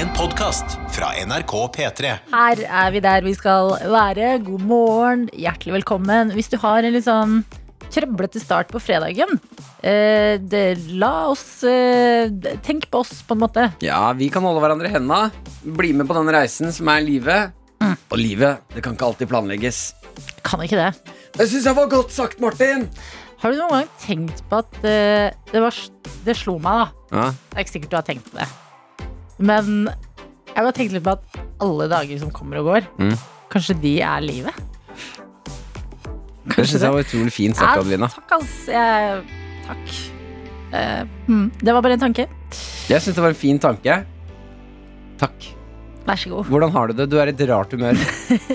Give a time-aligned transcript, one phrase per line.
[0.00, 2.10] En podkast fra NRK P3.
[2.32, 4.30] Her er vi der vi skal være.
[4.46, 6.30] God morgen, hjertelig velkommen.
[6.32, 7.34] Hvis du har en litt sånn
[7.92, 9.36] trøblete start på fredagen,
[9.84, 10.62] eh, det,
[10.96, 12.32] la oss eh,
[12.64, 13.66] Tenk på oss, på en måte.
[13.84, 15.18] Ja, vi kan holde hverandre i henda.
[15.68, 17.52] Bli med på den reisen som er livet.
[18.08, 19.82] Og livet, det kan ikke alltid planlegges.
[20.48, 21.12] Kan ikke det.
[21.36, 22.88] Det syns jeg var godt sagt, Martin!
[23.44, 25.84] Har du noen gang tenkt på at eh, det, var,
[26.24, 27.06] det slo meg, da.
[27.12, 28.48] Ja, Det er ikke sikkert du har tenkt på det.
[29.40, 33.14] Men jeg bare tenkt litt på at alle dager som kommer og går, Mm.
[33.52, 34.54] kanskje de er livet?
[36.50, 38.08] Det syns jeg var utrolig fint sagt, Ja, Adelina.
[38.10, 38.54] takk, ass.
[38.66, 39.22] Jeg,
[39.66, 39.92] takk.
[40.72, 42.26] Eh, mm, det var bare en tanke.
[42.90, 43.96] Jeg syns det var en fin tanke.
[45.20, 45.48] Takk.
[46.06, 46.46] Vær så god.
[46.48, 47.06] Hvordan har du det?
[47.12, 47.94] Du er i et rart humør.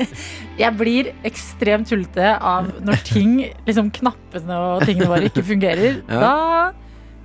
[0.63, 3.35] Jeg blir ekstremt tullete av når ting,
[3.67, 6.01] liksom knappene og tingene våre ikke fungerer.
[6.09, 6.19] Ja.
[6.19, 6.73] Da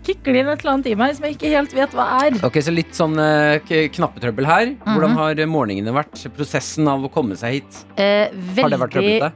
[0.04, 2.38] kicker det inn et eller annet i meg som jeg ikke helt vet hva er.
[2.46, 4.66] Ok, Så litt sånn eh, k- knappetrøbbel her.
[4.86, 5.16] Hvordan Mhm.
[5.16, 6.24] har morgenene vært?
[6.36, 7.84] Prosessen av å komme seg hit.
[7.97, 8.28] Eh,
[8.60, 9.33] Har det vært veldig trøblete?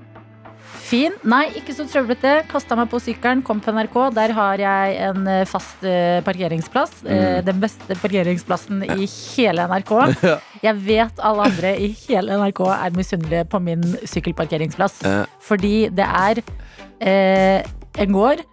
[0.85, 1.13] fin.
[1.25, 2.47] Nei, ikke så trøblete.
[2.47, 4.11] Kasta meg på sykkelen, kom på NRK.
[4.15, 7.05] Der har jeg en eh, fast eh, parkeringsplass.
[7.07, 7.45] Eh, Mm.
[7.47, 10.41] den beste parkeringsplassen i hele NRK.
[10.63, 15.03] Jeg vet alle andre i hele NRK er misunnelige på min sykkelparkeringsplass.
[15.05, 15.25] Ja.
[15.41, 16.43] Fordi det er
[17.01, 17.63] eh,
[17.99, 18.45] en gård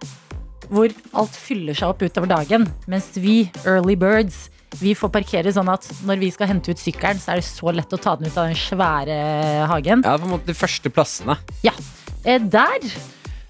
[0.72, 2.66] hvor alt fyller seg opp utover dagen.
[2.90, 4.46] Mens vi, early birds,
[4.80, 7.74] vi får parkere sånn at når vi skal hente ut sykkelen, så er det så
[7.76, 9.18] lett å ta den ut av den svære
[9.68, 10.04] hagen.
[10.06, 11.36] ja, på en måte de første plassene.
[11.66, 11.74] Ja.
[12.24, 12.88] Eh, der,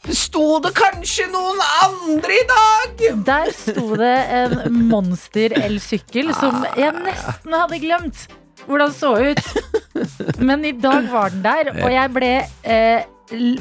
[0.02, 3.02] Sto det kanskje noen andre i dag?
[3.28, 8.24] der sto det en monster-elsykkel som jeg nesten hadde glemt
[8.66, 9.42] hvordan så ut.
[10.42, 13.06] Men i dag var den der, og jeg ble eh,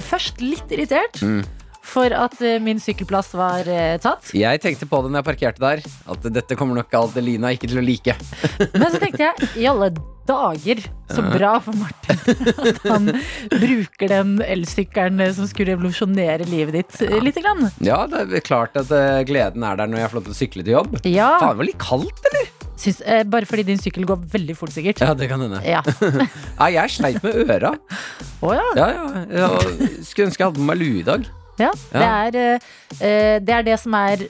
[0.10, 1.22] først litt irritert.
[1.22, 1.42] Mm.
[1.82, 4.32] For at eh, min sykkelplass var eh, tatt.
[4.38, 7.82] Jeg tenkte på det når jeg parkerte der, at dette kommer nok Adelina ikke til
[7.82, 8.16] å like.
[8.80, 9.92] Men så tenkte jeg, i alle
[10.30, 12.20] dager, så bra for Martin
[12.70, 13.10] at han
[13.50, 17.20] bruker den elsykkelen eh, som skulle revolusjonere livet ditt ja.
[17.24, 17.72] lite grann.
[17.84, 18.94] Ja, det er klart at
[19.28, 20.98] gleden er der når jeg får lov til å sykle til jobb.
[21.10, 22.52] Ja, Faen, det var litt kaldt, eller?
[22.82, 25.02] syns, eh, bare fordi din sykkel går veldig fort, sikkert.
[25.04, 25.62] Ja, det kan hende.
[25.68, 25.82] Ja.
[26.62, 27.76] Nei, jeg sleit med øra.
[28.42, 28.68] Å ja.
[28.80, 28.90] Ja,
[29.30, 29.52] ja.
[29.82, 31.30] Jeg skulle ønske jeg hadde med meg lue i dag.
[31.62, 31.72] Ja.
[31.92, 32.66] Det, er,
[33.00, 34.26] eh, det er det som er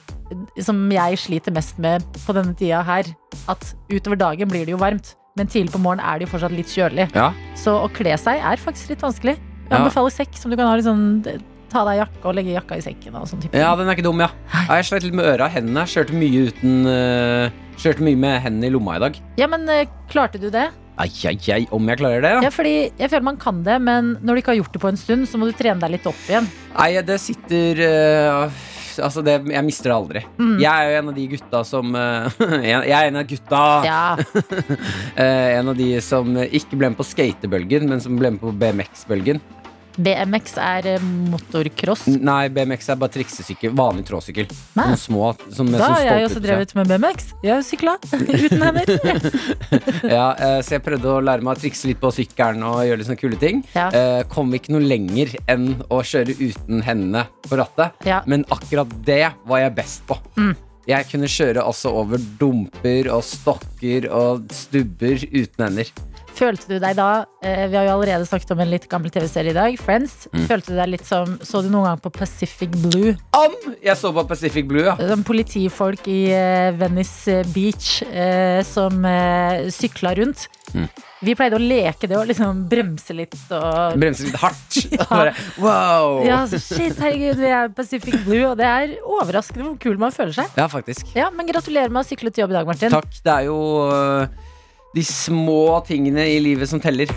[0.64, 3.08] Som jeg sliter mest med på denne tida her.
[3.52, 6.54] At utover dagen blir det jo varmt, men tidlig på morgenen er det jo fortsatt
[6.56, 7.08] litt kjølig.
[7.16, 7.30] Ja.
[7.58, 9.36] Så å kle seg er faktisk litt vanskelig.
[9.68, 11.24] Jeg anbefaler sekk som du kan ha litt sånn
[11.72, 13.56] Ta deg jakke og legge jakka i sekken og sånn type.
[13.56, 14.28] ja, den er ikke dum, ja.
[14.68, 15.46] jeg slet litt med øra.
[15.48, 19.16] Hendene kjørte mye uten uh, Kjørte mye med hendene i lomma i dag.
[19.40, 20.66] Ja, men uh, klarte du det?
[21.00, 22.40] Ai, ai, ai, om jeg klarer det, ja.
[22.44, 24.90] Ja, fordi jeg føler man kan det, men når du ikke har gjort det på
[24.92, 26.50] en stund, så må du trene deg litt opp igjen.
[26.74, 28.60] Nei, det sitter uh,
[29.00, 30.20] Altså, det, jeg mister det aldri.
[30.36, 30.56] Mm.
[30.60, 33.62] Jeg er jo en av de gutta som uh, jeg, jeg er en av gutta.
[33.88, 38.44] Ja, uh, en av de som ikke ble med på skatebølgen, men som ble med
[38.44, 39.40] på BMX-bølgen.
[39.96, 42.06] BMX er eh, motorcross.
[42.22, 43.74] Nei, BMX er bare triksesykkel.
[43.76, 44.48] Vanlig tråsykkel.
[44.78, 44.86] Nei.
[44.92, 47.32] Sånne små som, Da har jeg også drevet med BMX.
[47.44, 48.92] Jeg har sykla uten hender.
[50.12, 53.00] Ja, eh, så jeg prøvde å lære meg å trikse litt på sykkelen og gjøre
[53.00, 53.62] litt sånne kule ting.
[53.76, 53.88] Ja.
[53.94, 57.96] Eh, Kom ikke noe lenger enn å kjøre uten hendene på rattet.
[58.08, 58.22] Ja.
[58.26, 60.18] Men akkurat det var jeg best på.
[60.40, 60.54] Mm.
[60.88, 65.92] Jeg kunne kjøre altså over dumper og stokker og stubber uten hender.
[66.32, 67.08] Følte du deg da
[67.44, 70.26] eh, Vi har jo allerede snakket om en litt gammel TV-serie i dag, Friends.
[70.32, 70.46] Mm.
[70.48, 73.14] Følte du deg litt som Så du noen gang på Pacific Blue?
[73.36, 74.96] Om jeg så på Pacific Blue, ja.
[75.12, 80.46] Som politifolk i eh, Venice Beach eh, som eh, sykla rundt.
[80.72, 80.86] Mm.
[81.22, 84.78] Vi pleide å leke det og liksom bremse litt og Bremse litt hardt.
[85.10, 86.22] Bare, wow!
[86.26, 90.34] Ja, shit, herregud, vi er Pacific Blue, og det er overraskende hvor kul man føler
[90.42, 90.56] seg.
[90.58, 91.12] Ja, faktisk.
[91.18, 92.94] Ja, men gratulerer med å ha syklet til jobb i dag, Martin.
[92.94, 93.20] Takk.
[93.22, 93.60] Det er jo
[94.92, 97.10] de små tingene i livet som teller.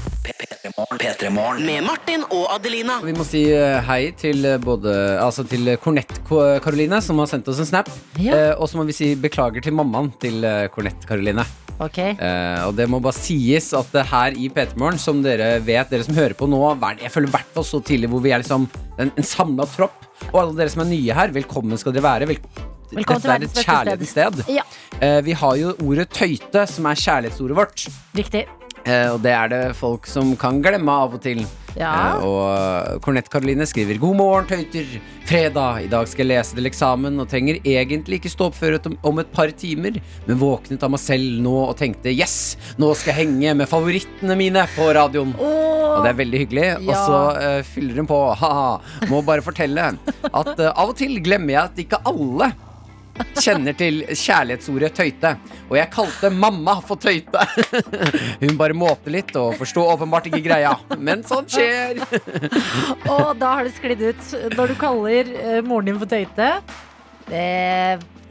[1.59, 3.01] Med Martin og Adelina.
[3.03, 7.59] Vi må si øh, hei til øh, både Altså til Kornett-Karoline, som har sendt oss
[7.59, 7.91] en snap.
[8.19, 8.31] Ja.
[8.31, 10.43] Eh, og så må vi si beklager til mammaen til
[10.73, 11.45] Kornett-Karoline.
[11.75, 12.13] Okay.
[12.15, 15.91] Eh, og det må bare sies at det her i P3 Morgen, som dere vet,
[15.91, 16.61] dere som hører på nå
[17.01, 20.07] Jeg føler i hvert fall så tidlig hvor vi er liksom en, en samla tropp.
[20.31, 22.31] Og alle dere som er nye her, velkommen skal dere være.
[22.31, 22.39] Vel
[22.91, 24.43] Velkommen Dette er et beste kjærlighetens sted.
[24.53, 24.63] Ja.
[25.01, 27.87] Eh, vi har jo ordet tøyte, som er kjærlighetsordet vårt.
[28.15, 28.45] Riktig.
[28.85, 31.41] Eh, og det er det folk som kan glemme av og til.
[31.75, 31.91] Ja.
[32.19, 34.85] Eh, og Kornett Karoline skriver God morgen, tøyter.
[35.25, 35.79] Fredag.
[35.81, 38.85] I dag skal jeg lese til eksamen og trenger egentlig ikke stå opp før et-
[39.03, 39.97] om et par timer,
[40.27, 44.37] men våknet av meg selv nå og tenkte yes, nå skal jeg henge med favorittene
[44.37, 45.33] mine på radioen.
[45.41, 46.69] Og det er veldig hyggelig.
[46.87, 48.21] Og så eh, fyller hun på.
[48.35, 48.79] Haha.
[49.09, 49.97] Må bare fortelle
[50.31, 52.51] at eh, av og til glemmer jeg at ikke alle
[53.39, 55.33] kjenner til kjærlighetsordet tøyte.
[55.69, 57.43] Og jeg kalte mamma for tøyte.
[58.43, 60.75] Hun bare måter litt og forsto åpenbart ikke greia.
[60.97, 62.01] Men sånt skjer.
[63.13, 64.27] Og da har det sklidd ut.
[64.55, 66.51] Når du kaller eh, moren din for tøyte,
[67.29, 67.45] det,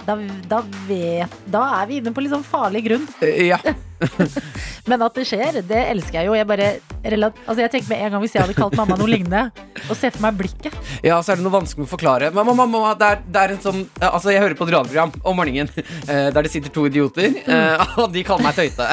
[0.04, 0.18] da,
[0.50, 3.08] da, vet, da er vi inne på litt sånn farlig grunn.
[3.22, 3.60] Ja.
[4.90, 6.34] Men at det skjer, det elsker jeg jo.
[6.36, 6.68] Jeg, bare,
[7.04, 9.46] altså jeg tenker med en gang Hvis jeg hadde kalt mamma noe lignende,
[9.86, 12.30] og ser for meg blikket ja, så er det noe vanskelig å forklare.
[12.34, 15.38] Mamma, mamma, det, er, det er en sånn Altså, jeg hører på et radioprogram om
[15.38, 15.70] morgenen
[16.10, 18.88] eh, der det sitter to idioter, eh, og de kaller meg tøyte.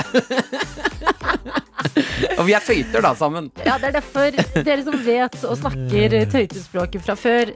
[2.38, 3.52] og vi er tøyter, da, sammen.
[3.66, 7.56] Ja, det er derfor dere som vet og snakker tøytespråket fra før?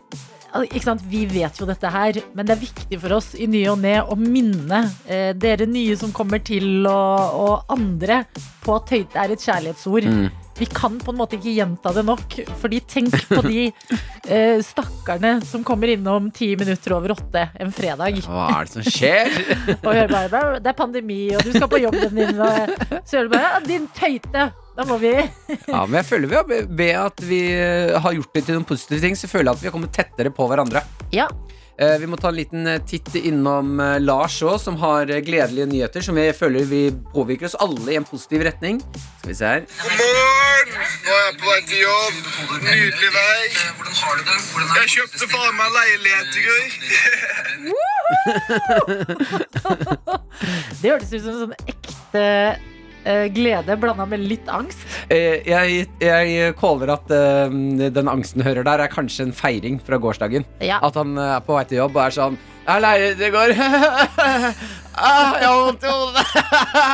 [1.09, 3.97] Vi vet jo dette her, men det er viktig for oss i ny og ne
[4.01, 8.23] å minne eh, dere nye som kommer til, og, og andre,
[8.63, 10.09] på at høyde er et kjærlighetsord.
[10.55, 13.65] Vi kan på en måte ikke gjenta det nok, fordi tenk på de
[14.31, 18.21] eh, stakkarene som kommer innom ti minutter over åtte en fredag.
[18.23, 19.33] Hva er det som skjer?
[19.85, 22.39] Og hører bare det er pandemi, og du skal på jobben din.
[22.39, 24.53] Og så hører du bare din tøyte.
[24.75, 25.13] Da må vi
[25.71, 28.67] Ja, men jeg føler vi har, Ved at vi eh, har gjort det til noen
[28.67, 30.81] positive ting, så føler jeg at vi har kommet tettere på hverandre.
[31.15, 31.27] Ja.
[31.79, 33.67] Eh, Vi må ta en liten eh, titt innom
[34.03, 36.01] Lars òg, som har gledelige nyheter.
[36.03, 36.81] Som vi føler vi
[37.15, 38.75] påvirker oss alle i en positiv retning.
[39.21, 39.61] Skal vi se her.
[39.79, 40.69] God morgen!
[41.05, 42.15] Nå er jeg på vei til jobb.
[42.65, 43.41] Nydelig vei.
[44.75, 46.63] Jeg kjøpte faen meg leilighet i går.
[50.81, 52.23] Det hørtes ut som en sånn ekte
[53.35, 54.81] glede blanda med litt angst.
[55.13, 57.53] Eh, Jeg, jeg caller at eh,
[57.93, 60.45] den angsten hører der, er kanskje en feiring fra gårsdagen.
[60.63, 60.79] Ja.
[60.81, 63.29] At han eh, er på vei til jobb og er sånn Jeg er leilighet det
[63.35, 63.51] går.
[65.05, 66.25] ah, jeg har vondt i hodet.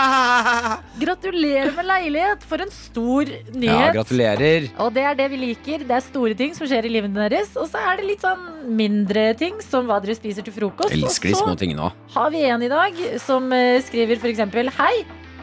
[1.02, 2.44] Gratulerer med leilighet!
[2.50, 3.94] For en stor ja, nyhet.
[3.96, 4.68] gratulerer.
[4.84, 5.86] og det er det vi liker.
[5.88, 7.54] Det er store ting som skjer i livet deres.
[7.56, 8.44] Og så er det litt sånn
[8.78, 10.92] mindre ting, som hva dere spiser til frokost.
[10.92, 11.98] Elsker de og så små tingene òg.
[12.18, 14.44] har vi en i dag som eh, skriver f.eks.:
[14.78, 14.94] Hei,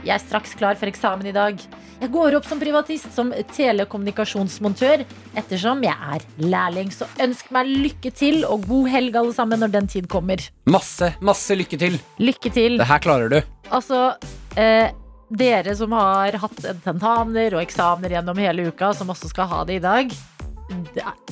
[0.04, 1.58] jeg er straks klar for eksamen i dag.
[1.98, 5.02] Jeg går opp som privatist som telekommunikasjonsmontør
[5.38, 6.92] ettersom jeg er lærling.
[6.94, 10.42] Så ønsk meg lykke til og god helg, alle sammen, når den tid kommer.
[10.70, 11.98] Masse, masse lykke til.
[12.22, 12.78] Lykke til.
[12.78, 13.40] Det her klarer du.
[13.74, 14.12] Altså,
[14.54, 14.92] eh,
[15.28, 19.80] dere som har hatt tentamener og eksamener gjennom hele uka, som også skal ha det
[19.80, 20.14] i dag.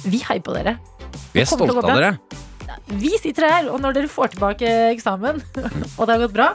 [0.05, 0.77] Vi heier på dere.
[1.33, 2.17] Vi er stolte av dere.
[2.91, 5.39] Vi sitter her, og når dere får tilbake eksamen,
[5.99, 6.51] og det har gått bra,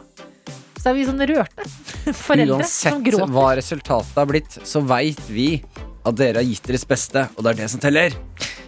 [0.81, 1.65] så er vi sånn rørte
[2.17, 3.21] foreldre som gråter.
[3.21, 5.51] Uansett hva resultatet har blitt, så veit vi
[6.01, 8.15] at dere har gitt deres beste, og det er det som teller.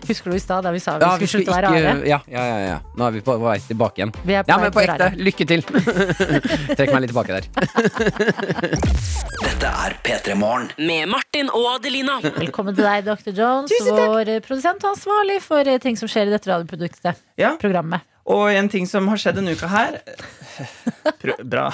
[0.03, 1.93] Husker du i stad da vi sa vi Ja, vi skulle slutte å være rare?
[2.05, 2.75] ja, ja, ja, ja.
[2.99, 4.11] Nå er vi på vei tilbake igjen.
[4.27, 5.07] Vi er på Ja, men på ekte.
[5.15, 5.63] Lykke til.
[6.77, 7.47] Trekk meg litt tilbake der.
[9.47, 10.69] Dette er P3 Morgen.
[10.77, 12.19] Med Martin og Adelina.
[12.35, 13.31] Velkommen til deg, Dr.
[13.31, 17.23] Jones, vår produsent og ansvarlig for eh, ting som skjer i dette radioproduktet.
[17.39, 18.03] Ja, Programmet.
[18.23, 19.97] Og en ting som har skjedd denne uka her
[21.19, 21.65] Prøv, Bra.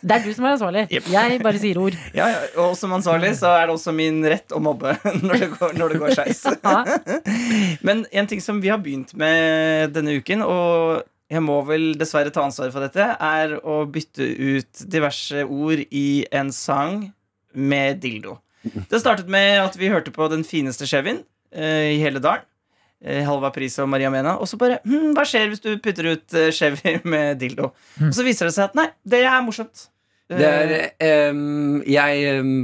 [0.00, 0.84] Det er du som er ansvarlig.
[0.92, 1.08] Yep.
[1.10, 1.96] Jeg bare sier ord.
[2.18, 4.94] Ja, ja, og som ansvarlig så er det også min rett å mobbe
[5.24, 6.44] når det går, når det går skeis.
[6.64, 6.84] Ja.
[7.84, 11.02] Men en ting som vi har begynt med denne uken, og
[11.32, 16.24] jeg må vel dessverre ta ansvaret for dette, er å bytte ut diverse ord i
[16.32, 17.08] en sang
[17.52, 18.38] med dildo.
[18.64, 22.46] Det startet med at vi hørte på Den fineste Chevyen eh, i hele dalen.
[23.04, 24.38] Eh, Halva Pris og Maria Mena.
[24.40, 27.74] Og så bare hm, Hva skjer hvis du putter ut eh, Chevy med dildo?
[28.00, 29.90] Og så viser det seg at nei, det er morsomt.
[30.32, 30.72] Det er,
[31.28, 32.62] um, jeg um,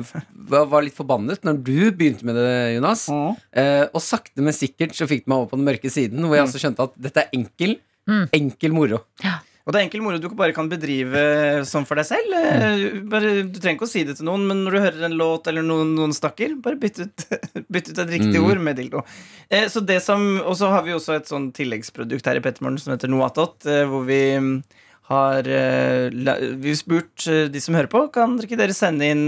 [0.49, 3.04] var litt forbannet når du begynte med det, Jonas.
[3.12, 3.37] Mm.
[3.52, 6.38] Uh, og sakte, men sikkert så fikk det meg over på den mørke siden, hvor
[6.38, 7.76] jeg også skjønte at dette er enkel.
[8.09, 8.25] Mm.
[8.40, 9.02] Enkel moro.
[9.67, 11.21] Og det er enkel moro du bare kan bedrive
[11.69, 12.33] sånn for deg selv.
[12.33, 15.17] Eh, Bare, du trenger ikke å si det til noen, men når du hører en
[15.21, 17.25] låt eller noen, noen snakker, bare bytt ut,
[17.76, 18.47] bytt ut et riktig Mm.
[18.49, 19.02] ord med dildo.
[19.50, 22.81] Eh, så det som, Og så har vi også et sånn tilleggsprodukt her i Pettermorgen
[22.81, 24.62] som heter Noatot, eh, hvor vi mm,
[25.12, 26.09] har eh,
[26.57, 29.26] Vi har spurt eh, de som hører på, kan dere ikke dere sende inn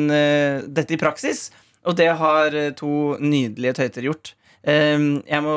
[0.73, 1.51] dette i praksis?
[1.85, 4.33] Og det har to nydelige tøyter gjort.
[4.65, 5.55] Jeg må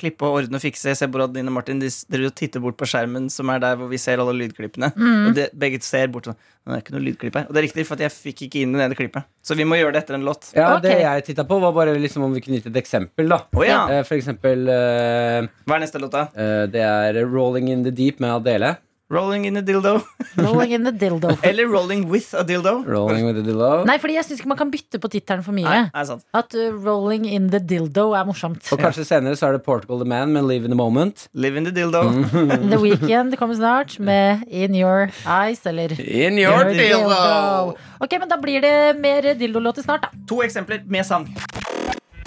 [0.00, 0.88] klippe og ordne og fikse.
[0.90, 3.60] Jeg ser bare at Nina Martin de s- og titter bort på skjermen, som er
[3.62, 4.90] der hvor vi ser alle lydklippene.
[4.96, 5.26] Mm.
[5.28, 7.44] Og de, begge ser bort sånn Det er ikke noe lydklipp her.
[7.44, 9.26] Og det er riktig, for at jeg fikk ikke inn det nede klippet.
[9.44, 10.48] Så vi må gjøre det etter en låt.
[10.56, 10.86] Ja, okay.
[10.88, 13.28] Det jeg titta på, var bare liksom om vi kunne gitt et eksempel.
[13.28, 13.82] da Oh, ja.
[13.98, 16.22] Eh, For eksempel uh, Hva er neste låt, da?
[16.32, 18.76] Uh, Det er 'Rolling in the Deep' med Adele.
[19.10, 20.02] Rolling in a dildo.
[20.36, 21.36] Rolling in the dildo.
[21.44, 22.86] Eller Rolling with a dildo.
[22.86, 23.84] Rolling with a dildo.
[23.84, 25.66] Nei, fordi jeg syns ikke man kan bytte på tittelen for mye.
[25.68, 26.24] Nei, nei, sant.
[26.32, 28.64] At uh, rolling in the dildo er morsomt.
[28.72, 31.26] Og kanskje senere så er det Portugal the Man med 'Live in the Moment'.
[31.36, 32.00] Live in the dildo.
[32.08, 32.70] Mm.
[32.74, 37.76] The Weekend kommer snart med In Your Eyes, eller In Your your dildo!
[38.00, 40.26] Ok, men da blir det mer dildolåter snart, da.
[40.32, 41.28] To eksempler med sang.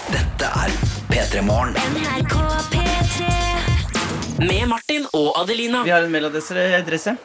[0.08, 0.78] Dette er
[1.10, 2.77] P3 Morgen.
[4.38, 5.82] Med Martin og Adelina.
[5.82, 7.16] Vi har en mailadresse.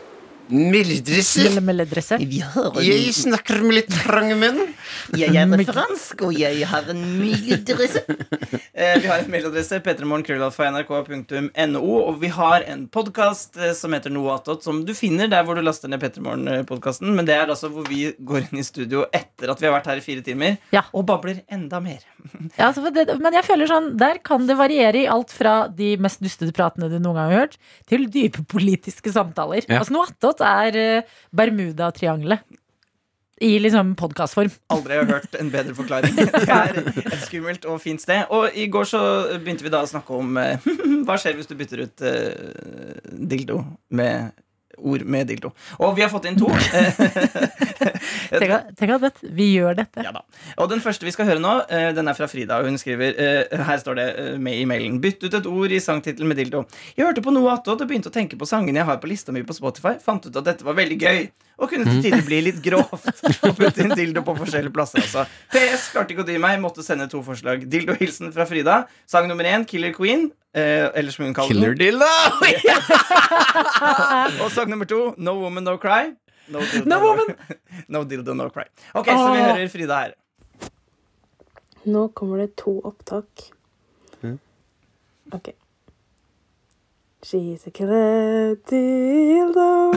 [0.50, 2.17] Melledresse.
[2.19, 4.57] Jeg snakker med litt trange menn.
[5.15, 8.01] Jeg er fransk, og jeg har en mailadresse.
[8.73, 14.33] eh, vi har en mailadresse, p3morgen.krøllalfa.nrk.no, og vi har en podkast eh, som heter Noe
[14.35, 17.07] attåt, som du finner der hvor du laster ned P3morgen-podkasten.
[17.15, 19.89] Men det er altså hvor vi går inn i studio etter at vi har vært
[19.93, 20.83] her i fire timer, Ja.
[20.91, 22.01] og babler enda mer.
[22.53, 25.97] Ja, altså, det, men jeg føler sånn, der kan det variere i alt fra de
[26.01, 27.55] mest dustete pratene du noen gang har hørt,
[27.89, 29.63] til dype politiske samtaler.
[29.67, 29.79] Ja.
[29.81, 31.33] Altså, noe attåt er Bermudatriangelet.
[31.33, 32.59] Bermuda-triangelet.
[33.43, 34.51] I liksom podkastform.
[34.71, 36.15] Aldri har hørt en bedre forklaring.
[36.17, 38.29] Det er et skummelt og fint sted.
[38.29, 39.01] Og i går så
[39.41, 40.67] begynte vi da å snakke om eh,
[41.07, 43.63] hva skjer hvis du bytter ut eh, dildo
[43.97, 44.31] med
[44.77, 45.51] ord med dildo.
[45.80, 46.50] Og vi har fått inn to.
[48.34, 50.03] Tenk, at- tenk at vi gjør dette.
[50.06, 50.13] Ja.
[50.58, 52.62] Og den første vi skal høre nå, eh, den er fra Frida.
[52.65, 55.00] Hun skriver eh, Her står det eh, med i mailen.
[55.03, 56.63] Bytt ut et ord i sangtittelen med dildo.
[56.98, 59.36] Jeg hørte på noe attåt og begynte å tenke på sangene jeg har på lista
[59.36, 59.96] mi på Spotify.
[60.03, 61.25] Fant ut at dette var veldig gøy.
[61.62, 63.05] Og kunne til tider bli litt grovt.
[63.45, 65.03] Og putte inn dildo på forskjellige plasser.
[65.03, 65.25] Altså.
[65.53, 66.57] PS klarte ikke å dy meg.
[66.63, 67.67] Måtte sende to forslag.
[67.69, 68.79] Dildo-hilsen fra Frida.
[69.10, 70.31] Sang nummer én, Killer Queen.
[70.53, 72.01] Eh, eller som hun kaller den.
[72.63, 72.89] Yes.
[74.43, 76.12] Og sang nummer to, No Woman No Cry.
[76.51, 77.36] No dildo, No woman.
[77.88, 78.65] no dildo, no cry.
[79.00, 80.15] Ok, så vi hører Frida her.
[81.88, 83.48] Nå kommer det to opptak.
[85.33, 85.53] Ok.
[87.24, 89.94] She's a killer dildo.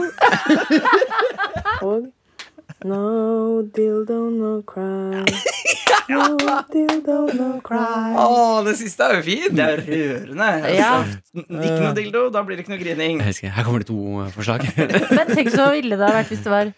[1.83, 2.07] Og
[2.85, 5.25] No dildo, no cry.
[6.07, 6.37] No
[6.71, 8.13] dildo, no cry.
[8.15, 9.57] Å, det siste er jo fint!
[9.57, 10.49] Det er rørende.
[10.77, 10.91] Ja.
[11.01, 13.23] Altså, ikke noe dildo, da blir det ikke noe grining.
[13.25, 14.63] Husker, Her kommer det to eh, forslag.
[15.17, 16.71] Men tenk så ille det hadde vært hvis det var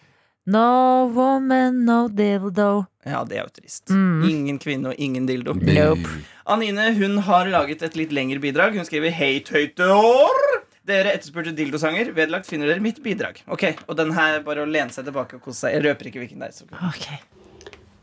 [0.50, 0.66] No
[1.14, 2.70] woman, no dildo.
[3.06, 3.88] Ja, det er jo trist.
[3.88, 4.24] Mm.
[4.28, 5.54] Ingen kvinne og ingen dildo.
[5.56, 6.10] Nope.
[6.52, 8.76] Anine hun har laget et litt lengre bidrag.
[8.76, 10.46] Hun skriver Hei, tøyteår!
[10.90, 12.10] Dere etterspurte dildosanger.
[12.16, 13.40] Vedlagt finner dere mitt bidrag.
[13.48, 15.76] Ok, Og den her bare å lene seg tilbake og kose seg.
[15.78, 16.52] Jeg røper ikke hvilken det er.
[16.52, 17.06] så- Ok.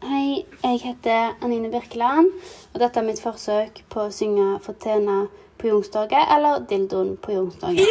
[0.08, 2.30] Hei, jeg heter Anine Birkeland,
[2.74, 5.28] og dette er mitt forsøk på å synge Fortena
[5.58, 7.90] på Youngstorget, eller Dildoen på Youngstorget.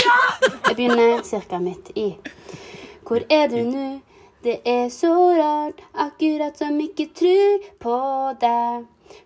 [0.68, 2.16] Jeg begynner cirka midt i.
[3.04, 4.00] Hvor er du nå?
[4.46, 7.94] Det er så rart, akkurat som ikke tror på
[8.40, 8.84] deg.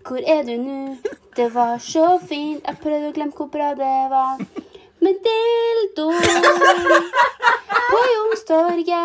[0.08, 0.96] Hvor er du nå?
[1.36, 4.40] Det var så fint, jeg prøvde å glemme hvor bra det var.
[5.04, 6.06] Men dildo
[7.90, 9.04] på Youngstorget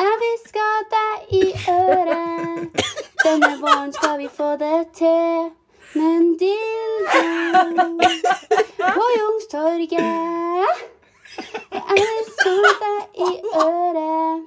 [0.00, 2.80] jeg hviska deg i øret.
[3.26, 5.52] Denne våren skal vi få det til.
[6.00, 7.20] Men dildo
[8.88, 10.93] på Youngstorget.
[11.74, 13.30] Jeg hvisker deg i
[13.62, 14.42] øret.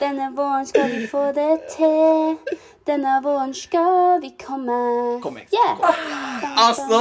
[0.00, 2.36] Denne våren skal vi få det til.
[2.86, 4.78] Denne våren skal vi komme.
[5.22, 5.52] Kom igjen.
[5.52, 6.68] Yeah.
[6.68, 7.00] Altså,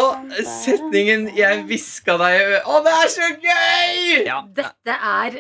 [0.66, 4.26] setningen 'jeg hviska deg i øret' Å, det er så gøy!
[4.26, 5.40] Ja, Dette er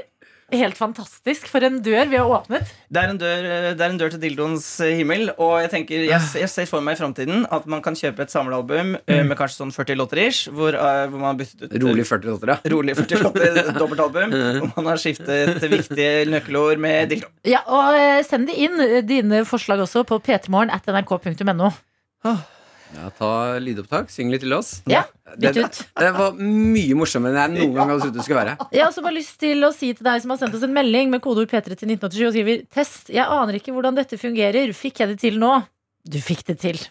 [0.53, 1.47] helt fantastisk.
[1.51, 2.69] For en dør vi har åpnet.
[2.89, 5.29] det er, en dør, det er en dør til dildoens eh, himmel.
[5.37, 8.33] Og jeg tenker, jeg, jeg ser for meg i framtiden at man kan kjøpe et
[8.33, 9.29] samlealbum mm.
[9.29, 12.31] med kanskje sånn 40 låter ish, hvor, eh, hvor man har byttet ut Rolig 40
[12.33, 12.73] låter, ja.
[12.75, 14.37] Rolig 40 låter, dobbeltalbum.
[14.59, 17.31] Hvor man har skiftet viktige nøkkelord med dildo.
[17.47, 21.73] Ja, og eh, Send det inn, eh, dine forslag også, på p3morgen at nrk.no.
[22.96, 23.10] ja.
[23.17, 23.31] Ta
[23.62, 24.12] lydopptak.
[24.13, 24.79] Syng litt til oss.
[24.89, 25.03] Ja,
[25.36, 25.81] bytt ut.
[26.01, 28.69] det var mye morsommere enn jeg noen gang hadde trodd det skulle være.
[28.74, 30.74] Jeg har også bare lyst til å si til deg som har sendt oss en
[30.75, 34.74] melding med kodeord P3 til 1987 og skriver Test, jeg aner ikke hvordan dette fungerer.
[34.77, 35.53] Fikk jeg det til nå?
[36.10, 36.81] Du fikk det til.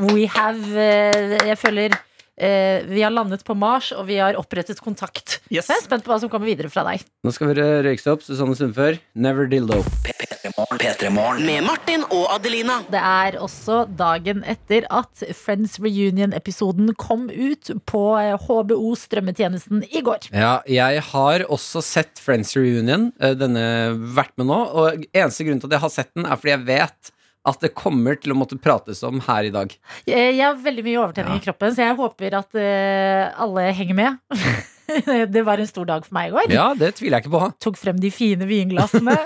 [0.00, 4.80] We have eh, Jeg føler eh, vi har landet på Mars, og vi har opprettet
[4.82, 5.40] kontakt.
[5.52, 5.68] Yes.
[5.68, 7.04] Jeg er spent på hva som kommer videre fra deg.
[7.24, 8.98] Nå skal vi høre Røyksopp, Susanne Sundfør.
[9.14, 9.82] Never dildo.
[10.54, 11.42] P3morgen.
[11.46, 12.76] Med Martin og Adelina.
[12.90, 20.02] Det er også dagen etter at Friends Reunion-episoden kom ut på eh, HBO strømmetjenesten i
[20.06, 20.28] går.
[20.30, 23.64] Ja, jeg har også sett Friends Reunion, eh, denne
[24.14, 24.60] vært med nå.
[24.78, 27.12] Og eneste grunn til at jeg har sett den, er fordi jeg vet
[27.44, 29.74] at det kommer til å måtte prates om her i dag.
[30.06, 33.98] Eh, Jeg har veldig mye overtenning i kroppen, så jeg håper at eh, alle henger
[33.98, 34.22] med.
[35.34, 36.52] det var en stor dag for meg i går.
[36.54, 37.48] Ja, det tviler jeg ikke på.
[37.64, 39.16] Tok frem de fine vinglassene.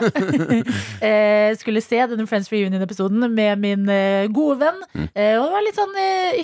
[1.07, 4.81] eh, skulle se denne Friends Reunion-episoden med min eh, gode venn.
[4.95, 5.09] Mm.
[5.09, 5.97] Eh, og det var litt sånn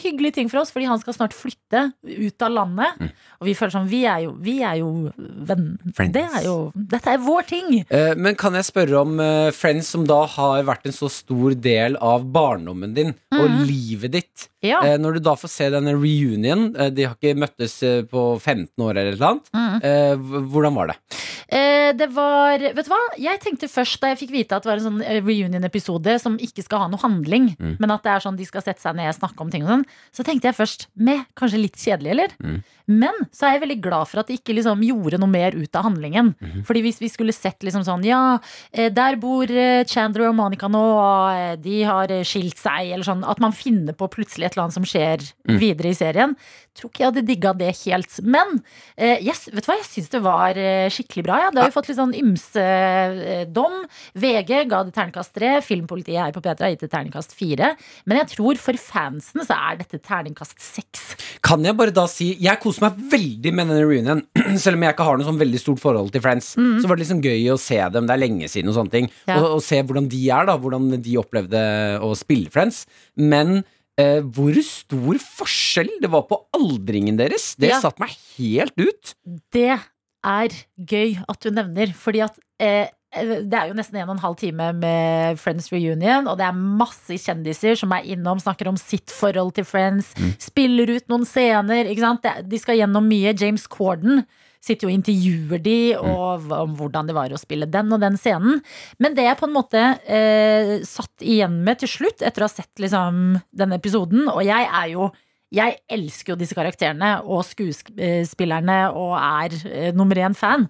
[0.04, 2.98] hyggelig ting for oss, fordi han skal snart flytte ut av landet.
[3.00, 3.12] Mm.
[3.40, 5.74] Og vi føler sånn Vi er jo, vi er jo venn.
[5.94, 6.14] Friends.
[6.14, 7.70] Det er jo, dette er vår ting.
[8.18, 9.18] Men kan jeg spørre om
[9.54, 14.48] Friends, som da har vært en så stor del av barndommen din og livet ditt.
[14.64, 14.80] Ja.
[14.96, 17.76] Når du da får se denne reunion, de har ikke møttes
[18.10, 19.50] på 15 år eller eller noe annet.
[19.54, 19.78] Mm.
[19.90, 20.96] Eh, hvordan var det?
[21.54, 22.98] Eh, det var Vet du hva?
[23.20, 26.38] Jeg tenkte først da jeg fikk vite at det var en sånn eh, reunion-episode som
[26.40, 27.76] ikke skal ha noe handling, Mm.
[27.78, 29.68] men at det er sånn de skal sette seg ned og snakke om ting og
[29.68, 32.28] sånn, så tenkte jeg først med kanskje litt kjedelig, eller?
[32.42, 32.62] Mm.
[32.86, 35.76] Men så er jeg veldig glad for at de ikke liksom gjorde noe mer ut
[35.76, 36.34] av handlingen.
[36.40, 36.64] Mhm.
[36.68, 38.38] Fordi hvis vi skulle sett liksom sånn Ja,
[38.72, 43.04] eh, der bor eh, Chandler og Monica nå, og eh, de har skilt seg, eller
[43.04, 43.24] sånn.
[43.26, 45.58] At man finner på plutselig et eller annet som skjer Mm.
[45.60, 46.36] videre i serien.
[46.74, 48.20] Tror ikke jeg hadde digga det helt.
[48.24, 48.62] Men
[48.98, 50.54] yes, vet du hva, jeg syns det var
[50.90, 51.36] skikkelig bra.
[51.44, 51.50] Ja.
[51.50, 52.64] Det har jo fått litt sånn ymse
[53.52, 53.84] dom.
[54.18, 55.60] VG ga det terningkast tre.
[55.62, 57.74] Filmpolitiet her på P3 har gitt det terningkast fire.
[58.08, 61.14] Men jeg tror for fansen så er dette terningkast seks.
[61.44, 64.22] Kan jeg bare da si Jeg koser meg veldig med denne reunion.
[64.62, 66.48] Selv om jeg ikke har noe sånn veldig stort forhold til Friends.
[66.56, 68.08] Så var det liksom gøy å se dem.
[68.08, 69.08] Det er lenge siden og sånne ting.
[69.28, 69.38] Ja.
[69.42, 70.56] Og, og se hvordan de er, da.
[70.58, 71.62] Hvordan de opplevde
[72.02, 72.84] å spille Friends.
[73.20, 73.60] Men
[74.00, 77.80] eh, hvor stor forskjell det var på aldringen deres, det Ja.
[77.84, 79.14] satte meg helt ut.
[79.54, 79.70] Det
[80.24, 84.24] er gøy at du nevner, fordi at eh, det er jo nesten en og en
[84.24, 88.78] halv time med Friends reunion, og det er masse kjendiser som er innom, snakker om
[88.80, 91.90] sitt forhold til Friends, spiller ut noen scener.
[92.44, 93.34] De skal gjennom mye.
[93.38, 94.24] James Corden
[94.64, 98.16] sitter jo og intervjuer de og om hvordan det var å spille den og den
[98.20, 98.62] scenen.
[99.02, 102.52] Men det jeg på en måte eh, satt igjen med til slutt, etter å ha
[102.52, 105.10] sett liksom, denne episoden, og jeg er jo
[105.54, 110.66] jeg elsker jo disse karakterene og skuespillerne og er eh, nummer én fan.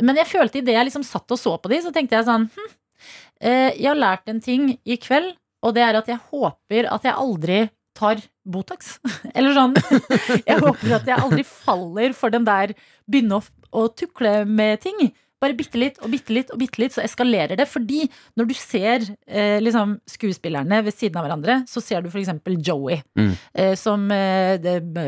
[0.00, 2.48] Men jeg følte idet jeg liksom satt og så på de, så tenkte jeg sånn
[2.52, 2.70] hm,
[3.40, 7.08] eh, Jeg har lært en ting i kveld, og det er at jeg håper at
[7.08, 7.60] jeg aldri
[7.96, 8.98] tar Botox.
[9.36, 9.76] Eller sånn.
[10.44, 12.74] Jeg håper at jeg aldri faller for den der
[13.08, 15.08] begynne å, å tukle med ting.
[15.42, 17.66] Bare bitte litt og bitte litt og bitte litt, så eskalerer det.
[17.68, 18.06] Fordi
[18.40, 22.30] når du ser eh, liksom, skuespillerne ved siden av hverandre, så ser du f.eks.
[22.64, 23.32] Joey, Mm.
[23.54, 24.56] eh, som eh,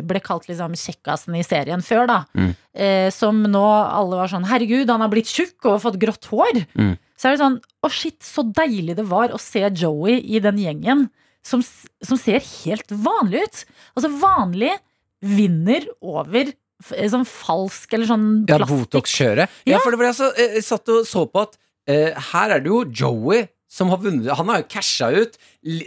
[0.05, 2.07] ble kalt liksom, kjekkasen i serien før.
[2.07, 2.55] da Mm.
[2.75, 6.67] eh, Som nå alle var sånn Herregud, han har blitt tjukk og fått grått hår.
[6.77, 6.99] Mm.
[7.17, 10.59] Så er det sånn Å, shit, så deilig det var å se Joey i den
[10.59, 11.09] gjengen
[11.43, 13.65] som, som ser helt vanlig ut.
[13.97, 14.75] Altså, vanlig
[15.23, 16.53] vinner over
[16.85, 18.59] sånn falsk eller sånn Ja.
[18.65, 19.49] Botox-kjøret.
[19.67, 19.77] Ja.
[19.77, 19.79] Ja.
[19.85, 21.57] for det var altså, jeg satt og så på at
[21.91, 24.31] uh, her er det jo Joey som har vunnet.
[24.33, 25.35] Han har jo casha ut.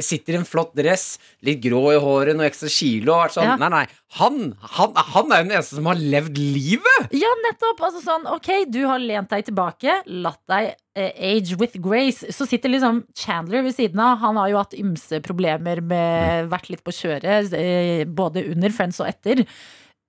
[0.05, 3.15] Sitter i en flott dress, litt grå i håret, noe ekstra kilo.
[3.23, 3.55] Og sånn, Ja.
[3.57, 3.87] Nei, nei.
[4.19, 7.09] Han, han, han er jo den eneste som har levd livet!
[7.17, 7.81] Ja, nettopp.
[7.87, 12.29] Altså sånn, ok, du har lent deg tilbake, latt deg eh, age with grace.
[12.29, 14.19] Så sitter liksom Chandler ved siden av.
[14.21, 19.01] Han har jo hatt ymse problemer med vært litt på kjøret, eh, både under Friends
[19.01, 19.41] og etter.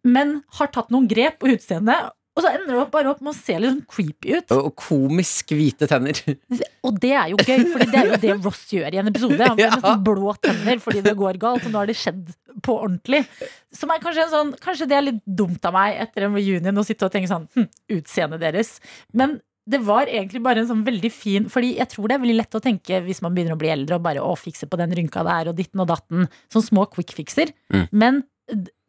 [0.04, 2.10] Men har tatt noen grep på utseendet.
[2.32, 4.52] Og så ender det bare opp med å se litt sånn creepy ut.
[4.56, 6.16] Og komisk hvite tenner.
[6.88, 9.36] Og det er jo gøy, for det er jo det Ross gjør i en episode.
[9.42, 9.74] Han får Ja.
[9.76, 12.32] nesten blå tenner fordi det går galt, og nå har det skjedd
[12.64, 13.20] på ordentlig.
[13.76, 16.80] Som er kanskje en sånn Kanskje det er litt dumt av meg etter en reunion
[16.80, 18.74] å sitte og tenke sånn hm, Utseendet deres.
[19.12, 19.36] Men
[19.68, 22.56] det var egentlig bare en sånn veldig fin Fordi jeg tror det er veldig lett
[22.58, 25.22] å tenke hvis man begynner å bli eldre og bare å fikse på den rynka
[25.28, 26.26] der og ditten og datten.
[26.50, 27.52] Sånn små quick fixer.
[27.72, 27.84] Mm.
[27.92, 28.22] Men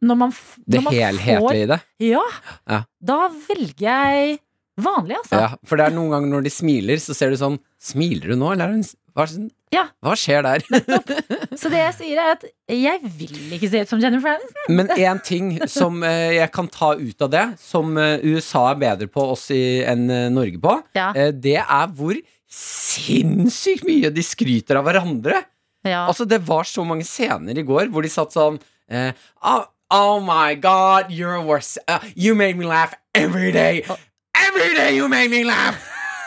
[0.04, 1.80] når man, når Det helhetlige helhetlige i det.
[2.10, 2.24] Ja,
[2.70, 2.80] Ja.
[3.12, 4.38] da velger jeg
[4.80, 5.38] vanlig, altså.
[5.40, 8.36] Ja, for det er noen ganger når de smiler, så ser du sånn Smiler du
[8.40, 9.26] nå, eller er hun hva,
[9.70, 9.82] Ja.
[10.02, 10.62] hva skjer der?
[11.60, 14.72] Så det jeg sier, er at jeg vil ikke se ut som Jennifer Aniston.
[14.74, 18.80] Men én ting som eh, jeg kan ta ut av det, som eh, USA er
[18.80, 21.12] bedre på oss enn eh, Norge på, Ja.
[21.30, 22.16] det er hvor
[22.50, 25.42] sinnssykt mye de skryter av hverandre.
[25.84, 26.06] Ja.
[26.08, 28.56] Altså, det var så mange scener i går hvor de satt sånn
[28.88, 29.12] eh,
[29.44, 29.64] oh,
[29.94, 31.78] oh my god, you're worse.
[31.86, 33.84] Uh, you made me laugh every day.
[34.34, 35.78] Every day you made me laugh.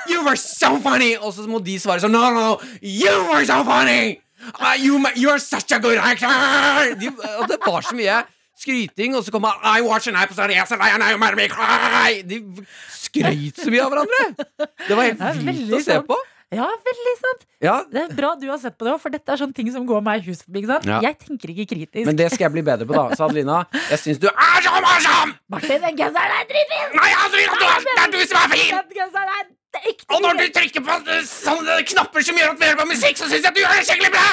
[0.07, 1.17] You were so funny.
[1.17, 2.53] Og så må de svare sånn No, no, no!
[2.81, 4.21] you were so funny.
[4.55, 6.31] Uh, you, you're such a good actor.
[6.95, 8.21] De, og det var så mye
[8.57, 12.21] skryting, og så kom han I watch an episode yes, and I made me cry.
[12.23, 12.39] De
[12.89, 14.47] skrøt så mye av hverandre.
[14.87, 16.17] Det var helt vilt å se på.
[16.55, 17.41] Ja, veldig sant.
[17.59, 19.67] Ja, Det er bra du har sett på det òg, for dette er sånne ting
[19.73, 20.63] som går meg i hus forbi.
[20.87, 21.01] Ja.
[21.03, 22.05] Jeg tenker ikke kritisk.
[22.07, 23.17] Men det skal jeg bli bedre på, da.
[23.19, 25.35] Så Adelina, jeg syns du er så morsom!
[25.51, 26.95] Martin, den genseren er dritfin!
[26.95, 28.71] Nei, Adelina, du er, det er du som er fin!
[28.79, 29.53] Den genseren er
[30.15, 33.27] Og når du trykker på sånne knapper som gjør at vi hører på musikk, så
[33.27, 34.29] syns jeg at du gjør det skikkelig bra!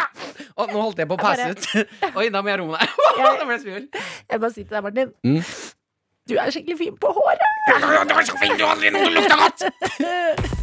[0.55, 1.67] Og nå holdt jeg på å passe ut.
[2.15, 2.95] Oi, da må jeg roe meg.
[3.19, 3.89] Nå ble jeg svimmel.
[4.31, 5.11] Jeg bare sier til deg, Martin.
[5.27, 5.43] Mm.
[6.31, 7.54] Du er skikkelig fin på håret.
[7.65, 8.99] Du var så fint, du, Adelina.
[8.99, 9.63] Du lukter godt.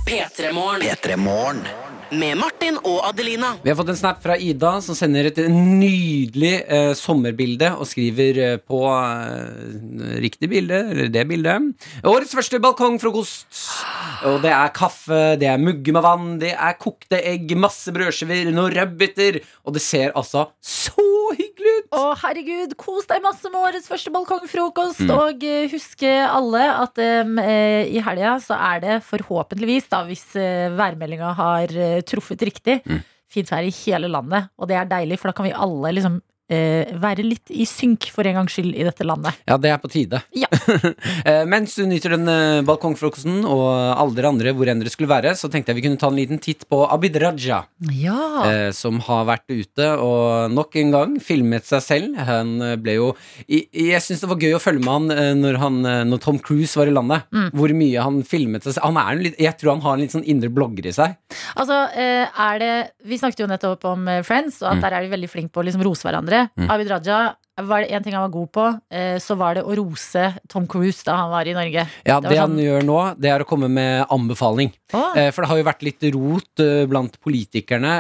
[0.06, 0.84] P3morgen.
[0.86, 1.64] P3morgen.
[2.12, 3.56] Med Martin og Adelina.
[3.64, 8.40] Vi har fått en snap fra Ida, som sender et nydelig eh, sommerbilde og skriver
[8.44, 11.88] eh, på eh, riktig bilde, eller det bildet.
[12.06, 13.64] Årets første balkongfrokost.
[14.30, 18.52] Og det er kaffe, det er mugge med vann, det er kokte egg, masse brødskiver,
[18.54, 19.42] noen rødbeter.
[19.66, 21.90] Og det ser altså så hyggelig absolutt!
[21.94, 25.04] Å, herregud, kos deg masse med årets første balkongfrokost.
[25.06, 25.14] Mm.
[25.16, 30.26] Og uh, huske alle at um, uh, i helga så er det forhåpentligvis, da, hvis
[30.40, 33.02] uh, værmeldinga har eh, truffet riktig, Mm.
[33.32, 34.50] fint vær i hele landet.
[34.58, 36.20] Og det er deilig, for da kan vi alle liksom
[36.52, 39.38] eh, være litt i synk for en gangs skyld i dette landet.
[39.48, 40.22] Ja, det er på tide.
[40.36, 40.48] Ja.
[41.22, 45.10] Eh, Mens du nyter den eh, balkongfrokosten, og alle dere andre hvor enn dere skulle
[45.12, 47.62] være, så tenkte jeg vi kunne ta en liten titt på Abid Raja.
[47.94, 48.18] Ja.
[48.48, 52.18] eh, som har vært ute og nok en gang filmet seg selv.
[52.28, 53.12] Han eh, ble jo
[53.48, 56.74] i- Jeg syns det var gøy å følge med han når, han, når Tom Cruise
[56.80, 57.28] var i landet.
[57.32, 57.50] Mm.
[57.58, 58.88] Hvor mye han filmet seg selv.
[58.90, 61.16] Han er en litt, jeg tror han har en litt sånn indre blogger i seg.
[61.56, 62.72] Altså, er det
[63.08, 64.82] Vi snakket jo nettopp om Friends, og at Mm.
[64.82, 66.41] der er de veldig flinke på å liksom rose hverandre.
[66.58, 66.70] Mm.
[66.70, 69.76] Abid Raja var det en ting han var god på, eh, så var det å
[69.76, 71.84] rose Tom Cruise da han var i Norge.
[72.08, 74.72] Ja, Det Det, han sånn- gjør nå, det er å komme med anbefaling.
[74.94, 77.92] Eh, For det har jo vært litt rot eh, blant politikerne,